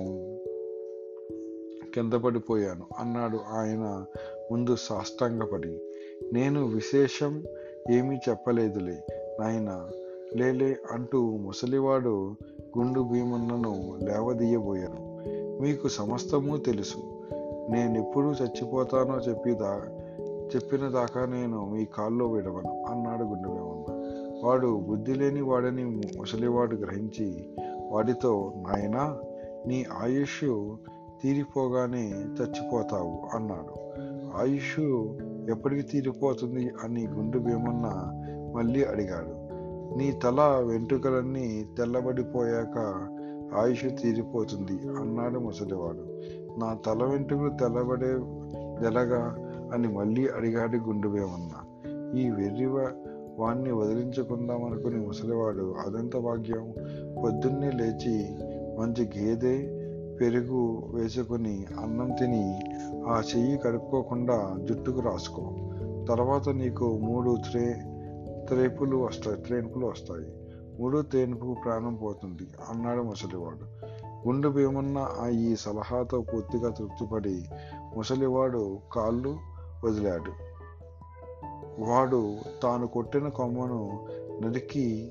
[1.94, 4.04] కింద పడిపోయాను అన్నాడు ఆయన
[4.52, 5.91] ముందు సాష్టాంగపడి.
[6.32, 7.42] నేను విశేషం
[7.90, 9.06] ఏమీ చెప్పలేదులే
[9.40, 9.88] నాయన.
[10.35, 12.37] లేలే అంటూ ముసలివాడు
[12.78, 15.12] గుండు భీమన్నను లేవదీయబోయాను.
[15.61, 16.96] మీకు సమస్తము తెలుసు.
[17.70, 19.82] నేనెప్పుడు చచ్చిపోతానో చెప్పిదా
[20.54, 23.82] చెప్పిన దాకా నేను మీ కాల్లో విడవను అన్నాడు గుండు భీమన్న
[24.44, 25.85] వాడు బుద్ధి లేని వాడని
[26.18, 27.48] ముసలివాడు గ్రహించి
[27.90, 29.18] వాడితో నాయనా
[29.66, 30.74] నీ ఆయుష్
[31.22, 33.82] తీరిపోగానే చచ్చిపోతావు అన్నాడు.
[34.37, 34.80] ఆయుష్
[35.50, 38.11] ఎప్పటికి తీరిపోతుంది అని గుండు భీమన్న
[38.57, 39.42] మళ్ళీ అడిగాడు.
[39.98, 42.78] నీ తల వెంట్రుకలన్నీ తెల్లబడిపోయాక
[43.57, 46.22] ఆయుష్ తీరిపోతుంది అన్నాడు ముసలివాడు.
[46.61, 48.12] నా తల వెంట్రుకలు తెల్లబడే
[48.83, 49.37] తెలగా
[49.74, 51.52] అని మళ్ళీ అడిగాడు గుండు భీమన్న
[52.18, 52.66] ఈ వెర్రి
[53.38, 56.74] వాణ్ణి వదిలించుకుందామనుకుని ముసలివాడు అదంత భాగ్యం.
[57.24, 58.26] పొద్దున్నే లేచి
[58.78, 59.82] మంచి గేదె
[60.20, 62.61] పెరుగు వేసుకుని అన్నం తిని
[63.09, 65.42] ఆ చెయ్యి కడుక్కోకుండా జుట్టుకు రాసుకో.
[66.09, 67.72] తర్వాత నీకు మూడు త్రే
[68.48, 70.27] త్రేపులు వస్తాయి త్రేనుపులు వస్తాయి.
[70.81, 73.87] మూడు తేనుపు ప్రాణం పోతుంది అన్నాడు ముసలివాడు.
[74.29, 77.44] గుండు భీమన్న ఆ ఈ సలహాతో పూర్తిగా తృప్తిపడి
[77.96, 79.37] ముసలివాడు కాళ్ళు
[79.85, 80.53] వదిలాడు.
[81.79, 84.07] వాడు తాను కొట్టిన కొమ్మను
[84.42, 85.11] నరికి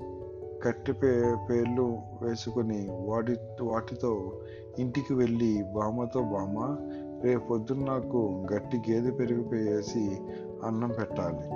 [0.63, 4.33] కట్టి పే పేర్లు వేసుకుని వాటి వాటితో
[4.79, 6.77] ఇంటికి వెళ్ళి బామ్మతో బామ్మ
[7.23, 10.21] రేపొద్దున నాకు గట్టి గేదె పెరిగిపోయేసి
[10.65, 11.49] అన్నం పెట్టాలి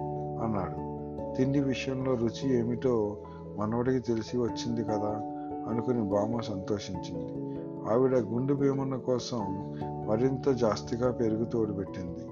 [0.43, 0.95] అన్నాడు.
[1.36, 3.17] తిండి విషయంలో రుచి ఏమిటో
[3.58, 5.21] మనవడికి తెలిసి వచ్చింది కదా
[5.69, 7.60] అనుకుని బామ్మ సంతోషించింది.
[7.91, 9.73] ఆవిడ గుండు భీమన్న కోసం
[10.08, 12.28] మరింత జాస్తిగా పెరుగు తోడుపెట్టింది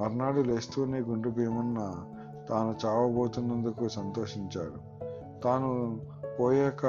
[0.00, 2.04] మర్నాడు లేస్తూనే గుండు భీమన్న
[2.48, 4.92] తాను చావబోతున్నందుకు సంతోషించాడు.
[5.40, 6.00] తాను
[6.40, 6.82] పోయాక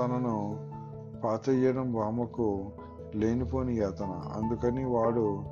[0.00, 0.66] తనను
[1.24, 2.64] పాతయ్యడం బామ్మకు
[3.14, 4.20] లేనిపోని యాతన.
[4.36, 5.44] అందుకని వాడు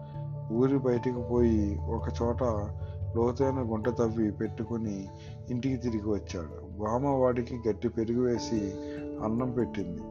[0.52, 2.42] ఊరి బయటికి పోయి ఒక చోట
[3.16, 5.08] లోతైన గుంట తవ్వి పెట్టుకుని
[5.50, 6.82] ఇంటికి తిరిగి వచ్చాడు.
[6.82, 8.74] బామ వాడికి గట్టి పెరుగు వేసి
[9.24, 10.02] అన్నం పెట్టింది.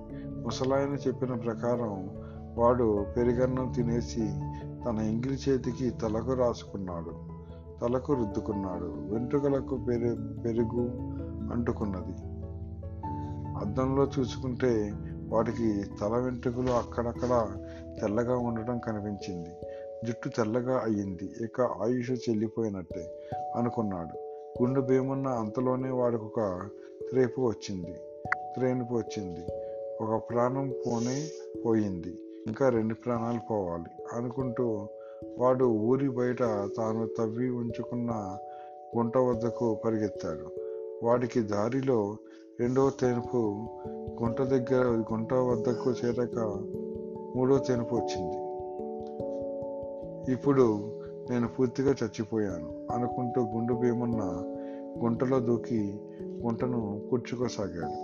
[0.43, 2.10] ముసలాయన చెప్పిన ప్రకారం
[2.56, 4.34] వాడు పెరుగన్నం తినేసి
[4.86, 7.34] తన ఎంగిలి చేతికి తలకు రాసుకున్నాడు.
[7.82, 9.13] తలకు రుద్దుకున్నాడు.
[9.13, 10.82] వెంట్రుకలకు పెరు పెరుగు
[11.53, 12.34] అంటుకున్నది.
[13.65, 14.93] అద్దంలో చూసుకుంటే
[15.34, 17.56] వాటికి తల వెంట్రుకలు అక్కడక్కడ
[18.02, 19.50] తెల్లగా ఉండటం కనిపించింది.
[20.06, 21.46] జుట్టు తెల్లగా అయ్యింది.
[21.46, 24.17] ఇక ఆయుష్ చెల్లిపోయినట్టే అనుకున్నాడు.
[24.63, 26.69] గుండు భీమన్న అంతలోనే వాడికి ఒక
[27.10, 27.96] త్రేపు వచ్చింది.
[28.56, 29.46] త్రేనుపు వచ్చింది.
[30.04, 31.28] ఒక ప్రాణం పోనే
[31.65, 32.17] పోయింది.
[32.48, 34.88] ఇంకా రెండు ప్రాణాలు పోవాలి అనుకుంటూ
[35.38, 36.39] వాడు ఊరి బయట
[36.78, 38.38] తాను తవ్వి ఉంచుకున్న
[38.98, 40.52] గుంట వద్దకు పరిగెత్తాడు.
[41.04, 42.17] వాడికి దారిలో
[42.60, 43.65] రెండవ తేనుపు
[44.21, 46.38] గుంట దగ్గర గుంట వద్దకు చేరక
[47.36, 48.39] మూడో తెనుపు వచ్చింది
[50.32, 50.65] ఇప్పుడు
[51.30, 54.21] నేను పూర్తిగా చచ్చిపోయాను అనుకుంటూ గుండు భీమున్న
[55.04, 55.82] గుంటలో దూకి
[56.41, 57.97] గుంటను పుచ్చుకోసాగాడు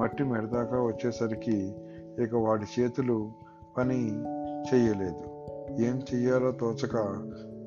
[0.00, 1.58] మట్టి మెడదాకా వచ్చేసరికి
[2.18, 3.18] ఇక వాడి చేతులు
[3.76, 3.98] పని
[4.68, 5.24] చెయ్యలేదు
[5.82, 6.96] ఏం చెయ్యాలో తోచక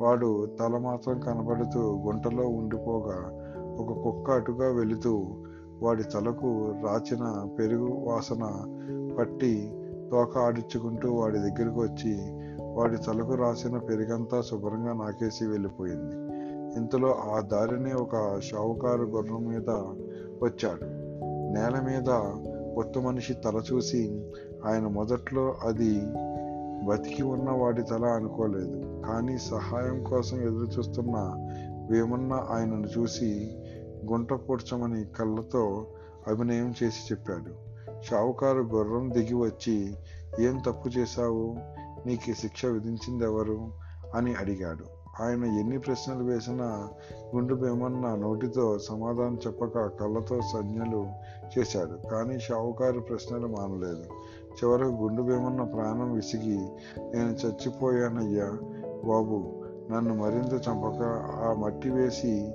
[0.01, 0.29] వాడు
[0.59, 3.17] తల మాత్రం కనబడుతూ గుంటలో ఉండిపోగా
[3.75, 5.13] ఒక కుక్క అటుగా వెళుతూ
[5.83, 8.43] వాడి తలకు రాచిన పెరుగు వాసన
[9.19, 9.71] పట్టి
[10.11, 12.19] తోక ఆడించుకుంటూ వాడి దగ్గరకు వచ్చి
[12.73, 16.15] వాడి తలకు రాసిన పెరుగంతా శుభ్రంగా నాకేసి వెళ్ళిపోయింది.
[16.79, 19.69] ఇంతలో ఆ దారిని ఒక షావుకారు గుర్రం మీద
[20.43, 20.85] వచ్చాడు.
[21.53, 22.09] నేల మీద
[22.75, 24.21] కొత్త మనిషి తల చూసి
[24.65, 26.01] ఆయన మొదట్లో అది
[26.85, 29.01] బతికి ఉన్న వాడి తల అనుకోలేదు.
[29.07, 31.35] కానీ సహాయం కోసం ఎదురు చూస్తున్న
[31.91, 33.57] వేమన్న ఆయనను చూసి
[34.05, 35.87] గుంట పూడ్చమని కళ్ళతో
[36.27, 37.73] అభినయం చేసి చెప్పాడు.
[38.01, 39.95] షావుకారు గుర్రం దిగి వచ్చి
[40.39, 41.55] ఏం తప్పు చేశావు?
[42.05, 43.71] నీకు శిక్ష విధించింది ఎవరు
[44.15, 45.03] అని అడిగాడు.
[45.23, 46.89] ఆయన ఎన్ని ప్రశ్నలు వేసినా
[47.35, 51.07] గుండు భీమన్న నోటితో సమాధానం చెప్పక కళ్ళతో సంజ్ఞలు
[51.59, 52.07] చేశాడు.
[52.07, 54.03] కానీ షావుకారు ప్రశ్నలు మానలేదు.
[54.53, 56.59] చివరకు గుండు భీమన్న ప్రాణం విసిగి
[56.99, 58.45] నేను చచ్చిపోయానయ్యా
[59.05, 61.01] బాబు నన్ను మరింత చంపక
[61.43, 62.51] ఆ మట్టి వేసి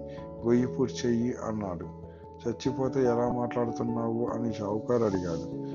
[0.46, 2.08] గొయ్యి చెయ్యి అన్నాడు.
[2.48, 5.68] చచ్చిపోతే ఎలా మాట్లాడుతున్నావు అని షావుకారు అడిగాడు.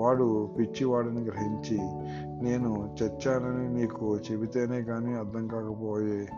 [0.00, 1.78] వాడు పిచ్చివాడిని గ్రహించి
[2.44, 6.28] నేను చచ్చానని నీకు చెబితేనే కానీ అర్థం కాకపోయే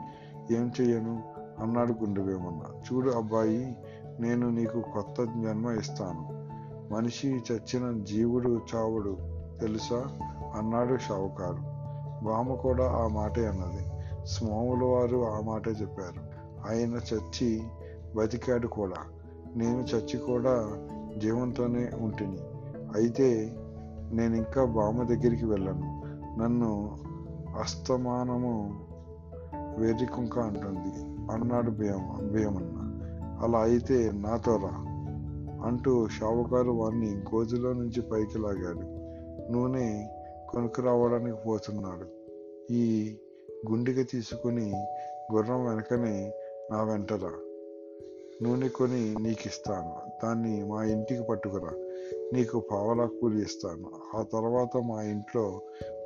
[0.51, 1.23] ఏం చెయ్యను?
[1.61, 2.63] అన్నాడు గుండెవేమన్న.
[2.77, 3.77] చూడు అబ్బాయి
[4.21, 6.41] నేను నీకు కొత్త జన్మ ఇస్తాను.
[6.95, 9.17] మనిషి చచ్చిన జీవుడు చావుడు
[9.61, 10.05] తెలుసా?
[10.57, 11.81] అన్నాడు షావుకారు.
[12.25, 13.87] బామ్మ కూడా ఆ మాటే అన్నది.
[14.27, 16.30] స్వాముల వారు ఆ మాటే చెప్పారు.
[16.69, 17.63] ఆయన చచ్చి
[18.17, 18.97] బతికాడు కూడా.
[19.57, 20.87] నేను చచ్చి కూడా
[21.19, 22.39] జీవంతోనే ఉంటిని.
[22.95, 23.53] అయితే
[24.13, 26.03] నేను ఇంకా బామ్మ దగ్గరికి వెళ్ళను.
[26.39, 26.99] నన్ను
[27.61, 28.85] అస్తమానము
[29.79, 31.05] వేదికుంక అంటుంది.
[31.33, 32.87] అన్నాడు భీమ భీమన్న.
[33.45, 34.87] అలా అయితే నాతో రా
[35.65, 39.01] అంటూ షావుకారు వాణ్ణి గోజులో నుంచి పైకి లాగాడు.
[39.53, 40.09] నూనె
[40.49, 42.07] కొనుక్కు రావడానికి పోతున్నాడు.
[42.73, 43.17] ఈ
[43.71, 44.73] గుండిగ తీసుకుని
[45.33, 46.33] గుర్రం వెనకనే
[46.71, 47.33] నా వెంటరా.
[48.43, 51.71] నూనె కొని నీకు ఇస్తాను దాన్ని మా ఇంటికి పట్టుకురా.
[52.33, 54.17] నీకు పావలా కూలి ఇస్తాను.
[54.17, 55.61] ఆ తర్వాత మా ఇంట్లో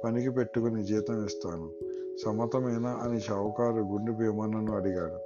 [0.04, 1.70] పనికి పెట్టుకుని జీతం ఇస్తాను.
[2.24, 5.18] సమతమేనా అని షావుకారు గుండె భీమన్నను అడిగాడు.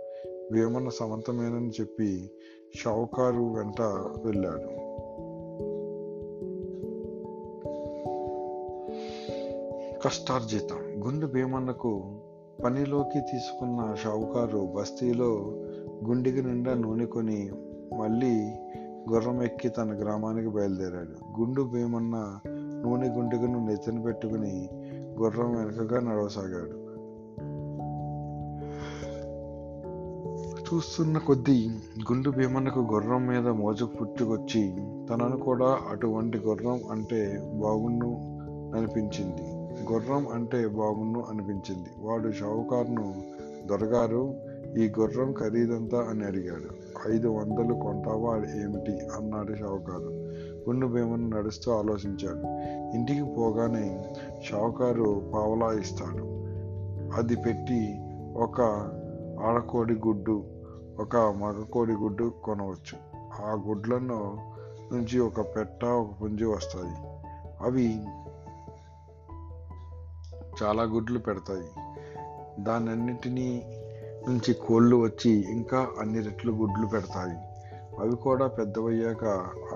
[0.53, 2.31] భీమన్న సమతమేనని చెప్పి
[2.77, 3.83] షావుకారు వెంట
[4.25, 4.89] వెళ్ళాడు.
[10.03, 11.07] కష్టార్జితం.
[11.07, 12.03] గుండె భీమన్నకు
[12.65, 15.27] పనిలోకి తీసుకున్న షావుకారు బస్తీలో
[16.05, 17.51] గుండెకి నిండా నూనె కొని
[17.99, 18.53] మళ్ళీ
[19.11, 21.41] గుర్రం ఎక్కి తన గ్రామానికి బయలుదేరాడు.
[21.41, 22.39] గుండు భీమన్న
[22.85, 24.69] నూనె గుండెకును నెత్తిన పెట్టుకుని
[25.19, 26.89] గుర్రం వెనుకగా నడవసాగాడు.
[30.75, 34.75] చూస్తున్న కొద్దీ గుండు భీమన్నకు గుర్రం మీద మోజు పుట్టుకొచ్చి
[35.11, 38.07] తనను కూడా అటువంటి గుర్రం అంటే బాగుండు
[38.77, 39.58] అనిపించింది.
[39.93, 41.89] గుర్రం అంటే బాగుండు అనిపించింది.
[41.99, 43.23] వాడు షావుకారును
[43.67, 44.35] దొరగారు
[44.79, 46.89] ఈ గుర్రం ఖరీదంతా అని అడిగాడు.
[47.13, 48.93] ఐదు వందలు కొంటావా ఏమిటి?
[48.93, 50.09] అన్నాడు షావుకారు.
[50.69, 52.43] గుండు భీమను నడుస్తూ ఆలోచించాడు.
[52.97, 54.05] ఇంటికి పోగానే
[54.45, 56.25] షావుకారు పావలా ఇస్తాడు.
[57.17, 58.01] అది పెట్టి
[58.37, 58.61] ఒక
[59.41, 60.45] ఆడకోడి గుడ్డు
[61.01, 63.09] ఒక మగ కోడి గుడ్డు కొనవచ్చు.
[63.43, 64.39] ఆ గుడ్లను
[64.93, 66.95] నుంచి ఒక పెట్ట ఒక పుంజి వస్తాయి.
[67.61, 68.01] అవి
[70.63, 71.69] చాలా గుడ్లు పెడతాయి.
[72.65, 73.63] దానన్నిటినీ
[74.29, 77.37] నుంచి కోళ్ళు వచ్చి ఇంకా అన్ని రెట్లు గుడ్లు పెడతాయి.
[78.01, 79.25] అవి కూడా పెద్దవయ్యాక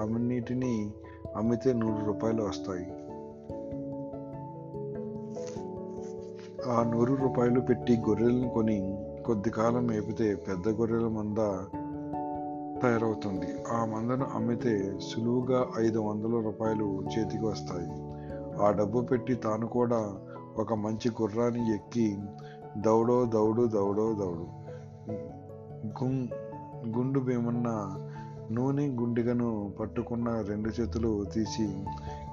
[0.00, 0.92] అన్నిటినీ
[1.36, 2.92] అమ్మితే నూరు రూపాయలు వస్తాయి.
[6.70, 11.36] ఆ నూరు రూపాయలు పెట్టి గొర్రెలను కొని కొద్ది కాలం మేపితే పెద్ద గొర్రెల మంద
[12.82, 13.46] తయారవుతుంది.
[13.72, 17.88] ఆ మందను అమ్మితే సులువుగా ఐదు వందల రూపాయలు చేతికి వస్తాయి.
[18.62, 20.18] ఆ డబ్బు పెట్టి తాను కూడా
[20.58, 22.18] ఒక మంచి గుర్రాన్ని ఎక్కి
[22.78, 24.46] దౌడో దౌడు దౌడో దౌడు.
[25.86, 26.28] గుం
[26.96, 27.96] గుండు భీమన్న
[28.50, 31.84] నూనె గుండిగను పట్టుకున్న రెండు చేతులు తీసి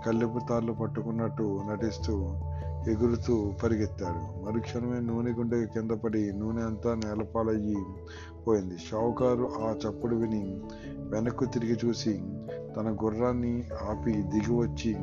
[0.05, 2.35] కల్లెపు తాళ్ళు పట్టుకున్నట్టు నటిస్తూ
[2.87, 4.45] ఎగురుతూ పరిగెత్తాడు.
[4.45, 7.77] మరుక్షణమే నూనె గుండె కింద పడి నూనె అంతా నేలపాలయ్యి
[8.47, 8.77] పోయింది.
[8.77, 10.61] షావుకారు ఆ చప్పుడు విని
[10.97, 12.13] వెనక్కు తిరిగి చూసి
[12.77, 14.95] తన గుర్రాన్ని ఆపి దిగి వచ్చి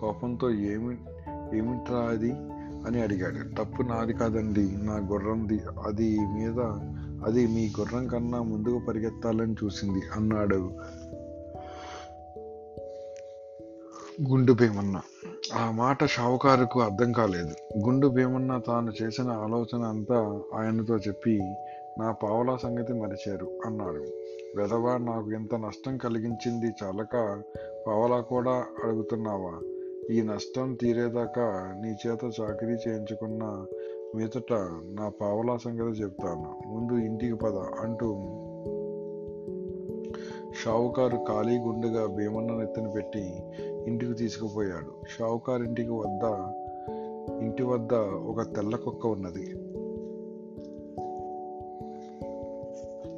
[0.00, 0.96] కోపంతో ఏమి
[1.56, 2.32] ఏమిట్రా అది
[2.86, 3.64] అని అడిగాడు.
[3.64, 5.60] తప్పు నాది కాదండి నా గుర్రంది.
[5.84, 6.60] అది మీద
[7.26, 10.70] అది మీ గుర్రం కన్నా ముందుకు పరిగెత్తాలని చూసింది అన్నాడు.
[14.30, 15.00] గుండు భీమన్న.
[15.54, 17.78] ఆ మాట షావుకారుకు అర్థం కాలేదు.
[17.84, 21.40] గుండు భీమన్న తాను చేసిన ఆలోచన అంతా ఆయనతో చెప్పి
[21.98, 24.04] నా పావలా సంగతి మరిచారు అన్నాడు.
[24.56, 27.42] వెధవా నాకు ఎంత నష్టం కలిగించింది చాలక
[27.86, 29.69] పావలా కూడా అడుగుతున్నావా?
[30.10, 33.66] ఈ నష్టం తీరేదాకా నీ చేత చాకరీ చేయించుకున్న
[34.16, 34.52] మీదట
[34.84, 36.68] నా పావలా సంగతి చెప్తాను.
[36.68, 38.14] ముందు ఇంటికి పద అంటూ
[40.64, 43.42] షావుకారు ఖాళీ గుండెగా భీమన్న నెత్తిన పెట్టి
[43.86, 45.06] ఇంటికి తీసుకుపోయాడు.
[45.18, 46.22] షావుకారు ఇంటికి వద్ద
[47.42, 49.52] ఇంటి వద్ద ఒక తెల్ల కుక్క ఉన్నది.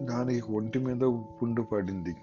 [0.07, 2.17] దానికి ఒంటి మీద పుండు పడింది.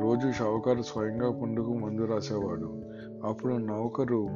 [0.00, 2.91] రోజు షావుకారు స్వయంగా పుండుకు మందు రాసేవాడు.
[3.24, 4.28] అప్పుడు నౌకరు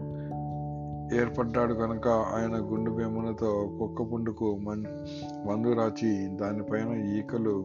[1.14, 4.85] ఏర్పడ్డాడు కనుక ఆయన గుండు భీములతో కుక్క పుండుకు మన్
[5.49, 7.64] మందు రాచి దానిపైన ఈకలు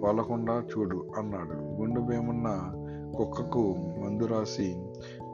[0.00, 1.54] వాలకుండా చూడు అన్నాడు.
[1.54, 2.72] గుండు భీమన్న
[3.16, 4.76] కుక్కకు మందు రాసి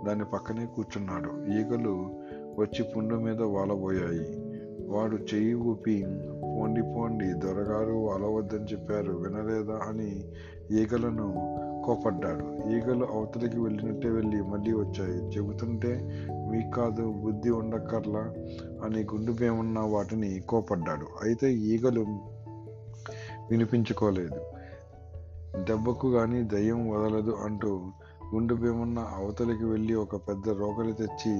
[0.07, 1.59] దాని పక్కనే కూర్చున్నాడు.
[1.59, 2.11] ఈగలు
[2.59, 4.43] వచ్చి పుండు మీద వాలబోయాయి.
[4.89, 6.03] వాడు చెయ్యి ఊపి
[6.43, 9.13] పోండి పోండి దొరగారు వాలవద్దని చెప్పారు.
[9.13, 10.25] వినలేదా అని
[10.71, 11.57] ఈగలను
[11.87, 15.19] కోపడ్డాడు ఈగలు అవతలికి వెళ్ళినట్టే వెళ్ళి మళ్ళీ వచ్చాయి.
[15.37, 15.91] చెబుతుంటే
[16.51, 18.25] మీకు కాదు బుద్ధి ఉండక్కర్లా
[18.85, 22.01] అని గుండు భీమన్న వాటిని కోపడ్డాడు అయితే ఈగలు
[23.51, 24.41] వినిపించుకోలేదు.
[25.63, 27.81] దెబ్బకు కానీ దయ్యం వదలదు అంటూ
[28.35, 31.35] గుండు భీమన్న అవతలికి వెళ్ళి ఒక పెద్ద రోకలి తెచ్చి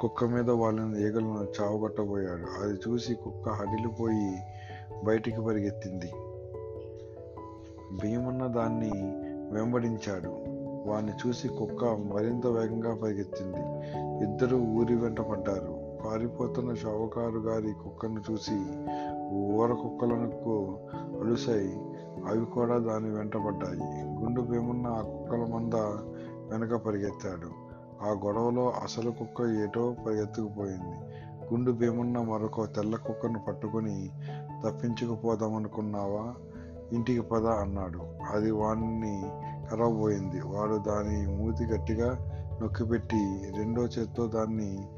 [0.00, 2.46] కుక్క మీద వాళ్ళని ఈగలను చావగొట్టబోయాడు.
[2.62, 4.30] అది చూసి కుక్క హడిలిపోయి
[5.04, 6.10] బయటికి పరిగెత్తింది.
[8.02, 8.92] భీమన్న దాన్ని
[9.52, 10.28] వెంబడించాడు.
[10.90, 13.60] వాణ్ణి చూసి కుక్క మరింత వేగంగా పరిగెత్తింది.
[14.24, 15.82] ఇద్దరు ఊరి వెంట పడ్డారు.
[16.04, 18.64] పారిపోతున్న షావుకారు గారి కుక్కను చూసి
[19.34, 20.78] ఊర కుక్కలకు
[21.20, 21.76] అలుసై
[22.26, 24.04] అవి కూడా దాని వెంట పడ్డాయి.
[24.04, 25.74] గుండు భీమున్న ఆ కుక్కల మంద
[26.52, 27.62] వెనక పరిగెత్తాడు.
[28.04, 30.96] ఆ గొడవలో అసలు కుక్క ఏటో పరిగెత్తుకుపోయింది.
[31.54, 34.10] గుండు భీమున్న మరొక తెల్ల కుక్కను పట్టుకుని
[34.66, 36.34] తప్పించుకుపోదామనుకున్నావా?
[36.92, 38.00] ఇంటికి పద అన్నాడు.
[38.32, 39.22] అది వాణ్ణి
[39.70, 40.40] కరవబోయింది.
[40.40, 42.18] వాడు దాని మూతి గట్టిగా
[42.62, 44.88] నొక్కిపెట్టి రెండో చేత్తో దాన్ని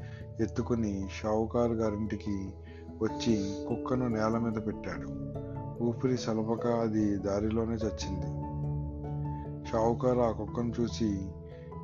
[0.41, 2.53] ఎత్తుకుని షావుకారు గారింటికి
[3.01, 5.35] వచ్చి కుక్కను నేల మీద పెట్టాడు.
[5.83, 8.25] ఊపిరి సలపక అది దారిలోనే చచ్చింది.
[9.67, 11.19] షావుకారు ఆ కుక్కను చూసి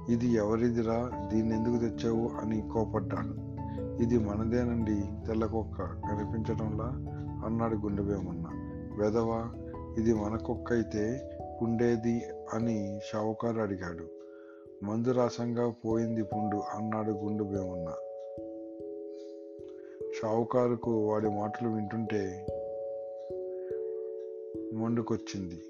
[0.09, 1.11] ఇది ఎవరిదిరా?
[1.33, 2.31] దీన్ని ఎందుకు తెచ్చావు?
[2.43, 3.51] అని కోపడ్డాడు.
[4.03, 5.81] ఇది మనదేనండి తెల్ల కుక్క.
[5.81, 6.85] కనిపించడంలా
[7.45, 8.43] అన్నాడు గుండెబేమన్న
[9.03, 9.49] వెదవా?
[9.97, 12.23] ఇది మన కుక్క అయితే పుండేది
[12.53, 14.03] అని షావుకారు అడిగాడు.
[14.85, 17.93] మందు రాసంగా పోయింది పుండు అన్నాడు గుండు భీమన్న
[20.21, 22.45] షావుకారుకు వాడి మాటలు వింటుంటే
[24.73, 25.61] మండుకొచ్చింది.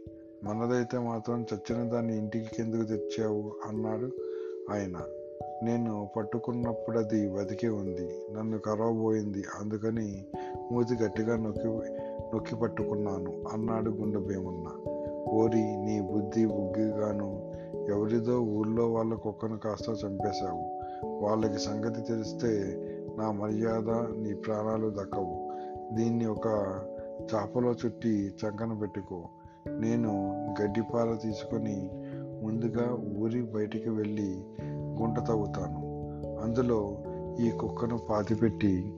[0.43, 4.11] మనదైతే మాత్రం చచ్చిన దాన్ని ఇంటికి కిందకు తెచ్చావు అన్నాడు
[4.71, 5.20] ఆయన.
[5.63, 8.21] నేను పట్టుకున్నప్పుడు అది బతికే ఉంది.
[8.33, 9.43] నన్ను కరవబోయింది.
[9.59, 10.25] అందుకని
[10.71, 11.67] మూతి గట్టిగా నొక్కి
[12.33, 13.43] నొక్కి పట్టుకున్నాను.
[13.53, 14.91] అన్నాడు గుండె భీమన్న.
[15.29, 17.51] ఓరి నీ బుద్ధి బుగ్గిగాను
[17.89, 20.81] ఎవరిదో ఊళ్ళో వాళ్ళ కుక్కను కాస్త చంపేశావు.
[21.05, 22.77] వాళ్ళకి సంగతి తెలిస్తే
[23.17, 25.51] నా మర్యాద నీ ప్రాణాలు దక్కవు.
[25.91, 26.47] దీన్ని ఒక
[27.35, 29.23] చాపలో చుట్టి చంకన పెట్టుకో.
[29.67, 30.11] నేను
[30.61, 31.89] గడ్డిపార తీసుకొని
[32.43, 34.43] ముందుగా ఊరి బయటికి వెళ్ళి
[35.01, 35.91] గుంట తవ్వుతాను.
[36.43, 36.97] అందులో
[37.39, 38.93] ఈ కుక్కను పాతిపెట్టి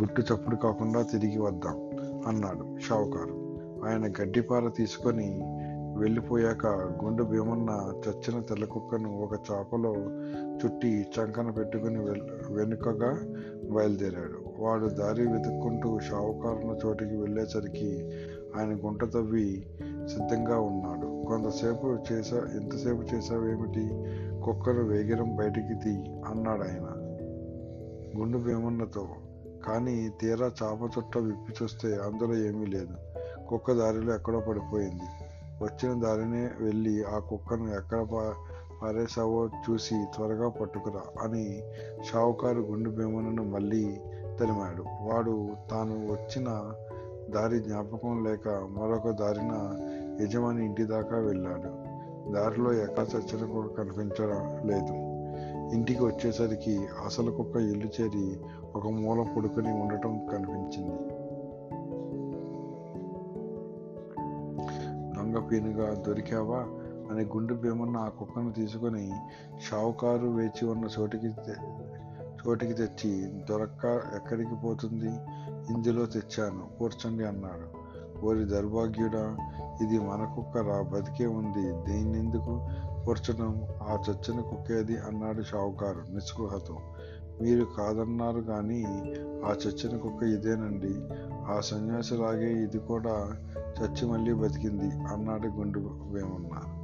[0.00, 1.90] గుట్టు చప్పుడు కాకుండా తిరిగి వద్దాం
[2.26, 3.46] అన్నాడు షావుకారు.
[3.84, 5.40] ఆయన గడ్డిపార తీసుకొని
[5.98, 6.66] వెళ్ళిపోయాక
[7.04, 9.94] గుండు భీమన్న చచ్చిన తెల్ల కుక్కను ఒక చాపలో
[10.64, 11.98] చుట్టి చంకన పెట్టుకుని
[12.54, 13.18] వెనుకగా
[13.70, 14.62] బయలుదేరాడు.
[14.62, 18.10] వాడు దారి వెతుక్కుంటూ షావుకారున్న చోటికి వెళ్ళేసరికి
[18.58, 19.66] ఆయన గుంట తవ్వి
[20.06, 21.26] సిద్ధంగా ఉన్నాడు.
[21.28, 23.86] కొంతసేపు చేసా ఎంతసేపు చేసావేమిటి?
[24.46, 25.90] కుక్కను వేగిరం బయటికి తీ
[26.26, 26.88] అన్నాడు ఆయన.
[28.18, 29.06] గుండు భీమన్నతో
[29.66, 32.96] కానీ తీరా చాప చుట్ట విప్పి చూస్తే అందులో ఏమీ లేదు.
[33.48, 35.26] కుక్క దారిలో ఎక్కడో పడిపోయింది.
[35.62, 38.00] వచ్చిన దారినే వెళ్ళి ఆ కుక్కను ఎక్కడ
[38.82, 41.62] పారేసావో చూసి త్వరగా పట్టుకురా అని
[42.12, 44.00] షావుకారు గుండు భీమన్నను మళ్ళీ
[44.40, 44.82] తరిమాడు.
[44.82, 46.72] వాడు తాను వచ్చిన
[47.30, 49.78] దారి జ్ఞాపకం లేక మరొక దారిన
[50.22, 51.85] యజమాని ఇంటి దాకా వెళ్ళాడు.
[52.32, 55.06] దారిలో ఎక్కడ చచ్చిన కుక్క కనిపించడం లేదు
[55.74, 58.40] ఇంటికి వచ్చేసరికి అసలు కుక్క ఇల్లు చేరి
[58.74, 61.08] ఒక మూల పడుకొని ఉండటం కనిపించింది.
[65.16, 66.58] దొంగ పీనుగా దొరికావా?
[67.10, 69.12] అని గుండు భీమన్న ఆ కుక్కను తీసుకొని
[69.70, 71.34] షావుకారు వేచి ఉన్న చోటికి
[72.48, 75.08] చోటికి తెచ్చి దొరక్క ఎక్కడికి పోతుంది?
[75.72, 77.75] ఇందులో తెచ్చాను కూర్చోండి అన్నాడు.
[78.24, 79.36] ఓరి దౌర్భాగ్యుడా
[79.82, 81.92] ఇది మన కుక్క రా బతికే ఉంది.
[81.92, 82.60] దీన్నెందుకు
[83.04, 86.78] కూర్చడం ఆ చచ్చని కుక్కేది అన్నాడు షావుకారు నిస్పృహతో.
[87.40, 88.84] మీరు కాదన్నారు కానీ
[89.44, 90.94] ఆ చచ్చిన కుక్క ఇదేనండి.
[91.52, 93.36] ఆ సన్యాసిలాగే ఇది కూడా
[93.82, 96.82] చచ్చి మళ్ళీ బతికింది అన్నాడు గుండు వేమన్న.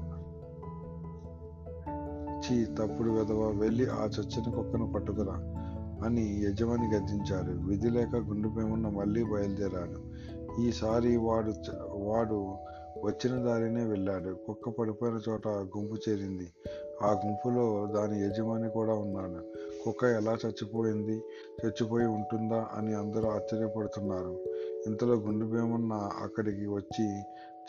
[2.39, 5.35] చీ తప్పుడు విధవ వెళ్ళి ఆ చచ్చిన కుక్కను పట్టుకురా
[6.05, 7.53] అని యజమాని గద్దించారు.
[7.53, 10.12] విధి లేక గుండు వేమన్న మళ్ళీ బయలుదేరాడు.
[10.61, 11.53] ఈసారి వాడు
[11.93, 12.55] వాడు
[13.05, 14.35] వచ్చిన దారినే వెళ్ళాడు.
[14.47, 16.49] కుక్క పడిపోయిన చోట గుంపు చేరింది.
[17.03, 19.45] ఆ గుంపులో దాని యజమాని కూడా ఉన్నాడు.
[19.85, 21.23] కుక్క ఎలా చచ్చిపోయింది?
[21.65, 22.69] చచ్చిపోయి ఉంటుందా?
[22.73, 24.45] అని అందరూ ఆశ్చర్యపడుతున్నారు.
[24.87, 27.21] ఇంతలో గుండు భీమన్న అక్కడికి వచ్చి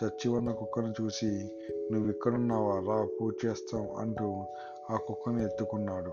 [0.03, 1.49] చచ్చి ఉన్న కుక్కను చూసి
[1.91, 4.43] నువ్వు ఇక్కడున్నావా రా పూజ చేస్తాం అంటూ
[4.91, 6.11] ఆ కుక్కను ఎత్తుకున్నాడు.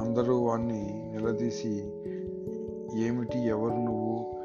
[0.00, 1.92] అందరూ వాణ్ణి నిలదీసి
[2.94, 3.38] ఏమిటి?
[3.38, 4.38] ఎవరు నువ్వు?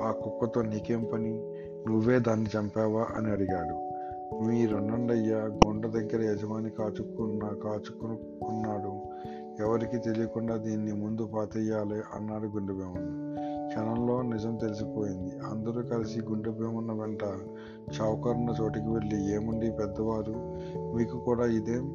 [0.00, 1.52] ఆ కుక్కతో నీకేం పని?
[1.88, 3.06] నువ్వే దాన్ని చంపావా?
[3.16, 3.86] అని అడిగాడు.
[4.44, 9.00] మీరుండయ్యా గుండ దగ్గర యజమాని కాచుకున్న కాచుకున్నాడు.
[9.62, 13.36] ఎవరికి తెలియకుండా దీన్ని ముందు పాతేయాలి అన్నాడు గుండె భీమన్న
[13.68, 15.38] క్షణంలో నిజం తెలిసిపోయింది.
[15.38, 17.22] అందరూ కలిసి గుండె భీమన్న వెంట
[18.00, 20.32] చౌకర్న చోటికి వెళ్ళి ఏముండి పెద్దవారు?
[20.94, 21.86] మీకు కూడా ఇదేం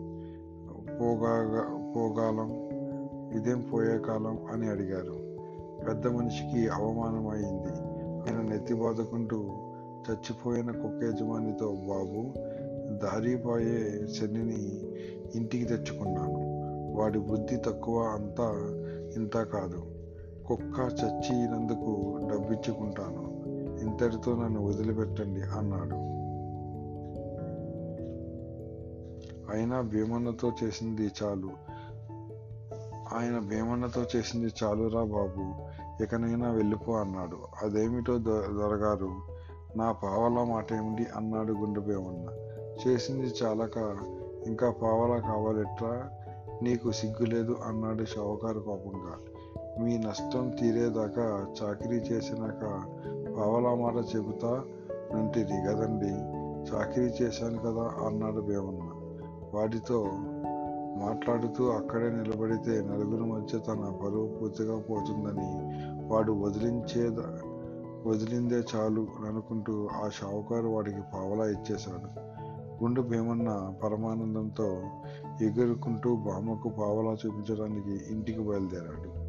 [1.02, 1.62] పోగా
[1.96, 2.72] పోగాలం?
[3.38, 5.21] ఇదేం పోయే కాలం అని అడిగారు.
[5.88, 7.92] పెద్ద మనిషికి అవమానమైంది.
[8.22, 9.38] ఆయన నెత్తి బాదుకుంటూ
[10.10, 12.34] చచ్చిపోయిన కుక్క యజమానితో బాబు
[13.04, 14.82] దారిపోయే శనిని
[15.36, 16.52] ఇంటికి తెచ్చుకున్నాను.
[16.96, 18.52] వాడి బుద్ధి తక్కువ అంతా
[19.16, 19.86] ఇంత కాదు.
[20.48, 23.32] కుక్క చచ్చినందుకు డబ్బిచ్చుకుంటాను.
[23.82, 26.12] ఇంతటితో నన్ను వదిలిపెట్టండి అన్నాడు.
[29.52, 31.50] అయినా భీమన్నతో చేసింది చాలు.
[33.14, 35.71] ఆయన భీమన్నతో చేసింది చాలురా బాబు.
[36.04, 37.38] ఇకనైనా వెళ్ళిపో అన్నాడు.
[37.64, 39.10] అదేమిటో దొరగారు
[39.76, 42.30] నా పావలా మాట ఏమిటి అన్నాడు గుండెపేమన్న
[42.88, 43.78] చేసింది చాలక
[44.48, 46.10] ఇంకా పావలా కావాలెట్రా?
[46.64, 49.18] నీకు సిగ్గు లేదు అన్నాడు షావుకారు కోపంగా.
[49.84, 52.84] మీ నష్టం తీరేదాకా చాకరీ చేసినాక
[53.38, 54.64] పావలా మాట చెబుతా?
[55.14, 56.12] నంటిది కదండి
[56.72, 58.08] చాకరీ చేశాను కదా?
[58.08, 58.92] అన్నాడు భీమన్న
[59.54, 60.08] వాటితో
[60.98, 65.50] మాట్లాడుతూ అక్కడే నిలబడితే నలుగురి మధ్య తన పరువు పూర్తిగా పోతుందని
[66.12, 67.20] వాడు వదిలించేద
[68.08, 72.20] వదిలిందే చాలు అనుకుంటూ ఆ షావుకారు వాడికి పావలా ఇచ్చేశాడు.
[72.84, 74.84] గుండు భీమన్న పరమానందంతో
[75.42, 79.21] ఎగురుకుంటూ బామ్మకు పావలా చూపించడానికి ఇంటికి బయలుదేరాడు.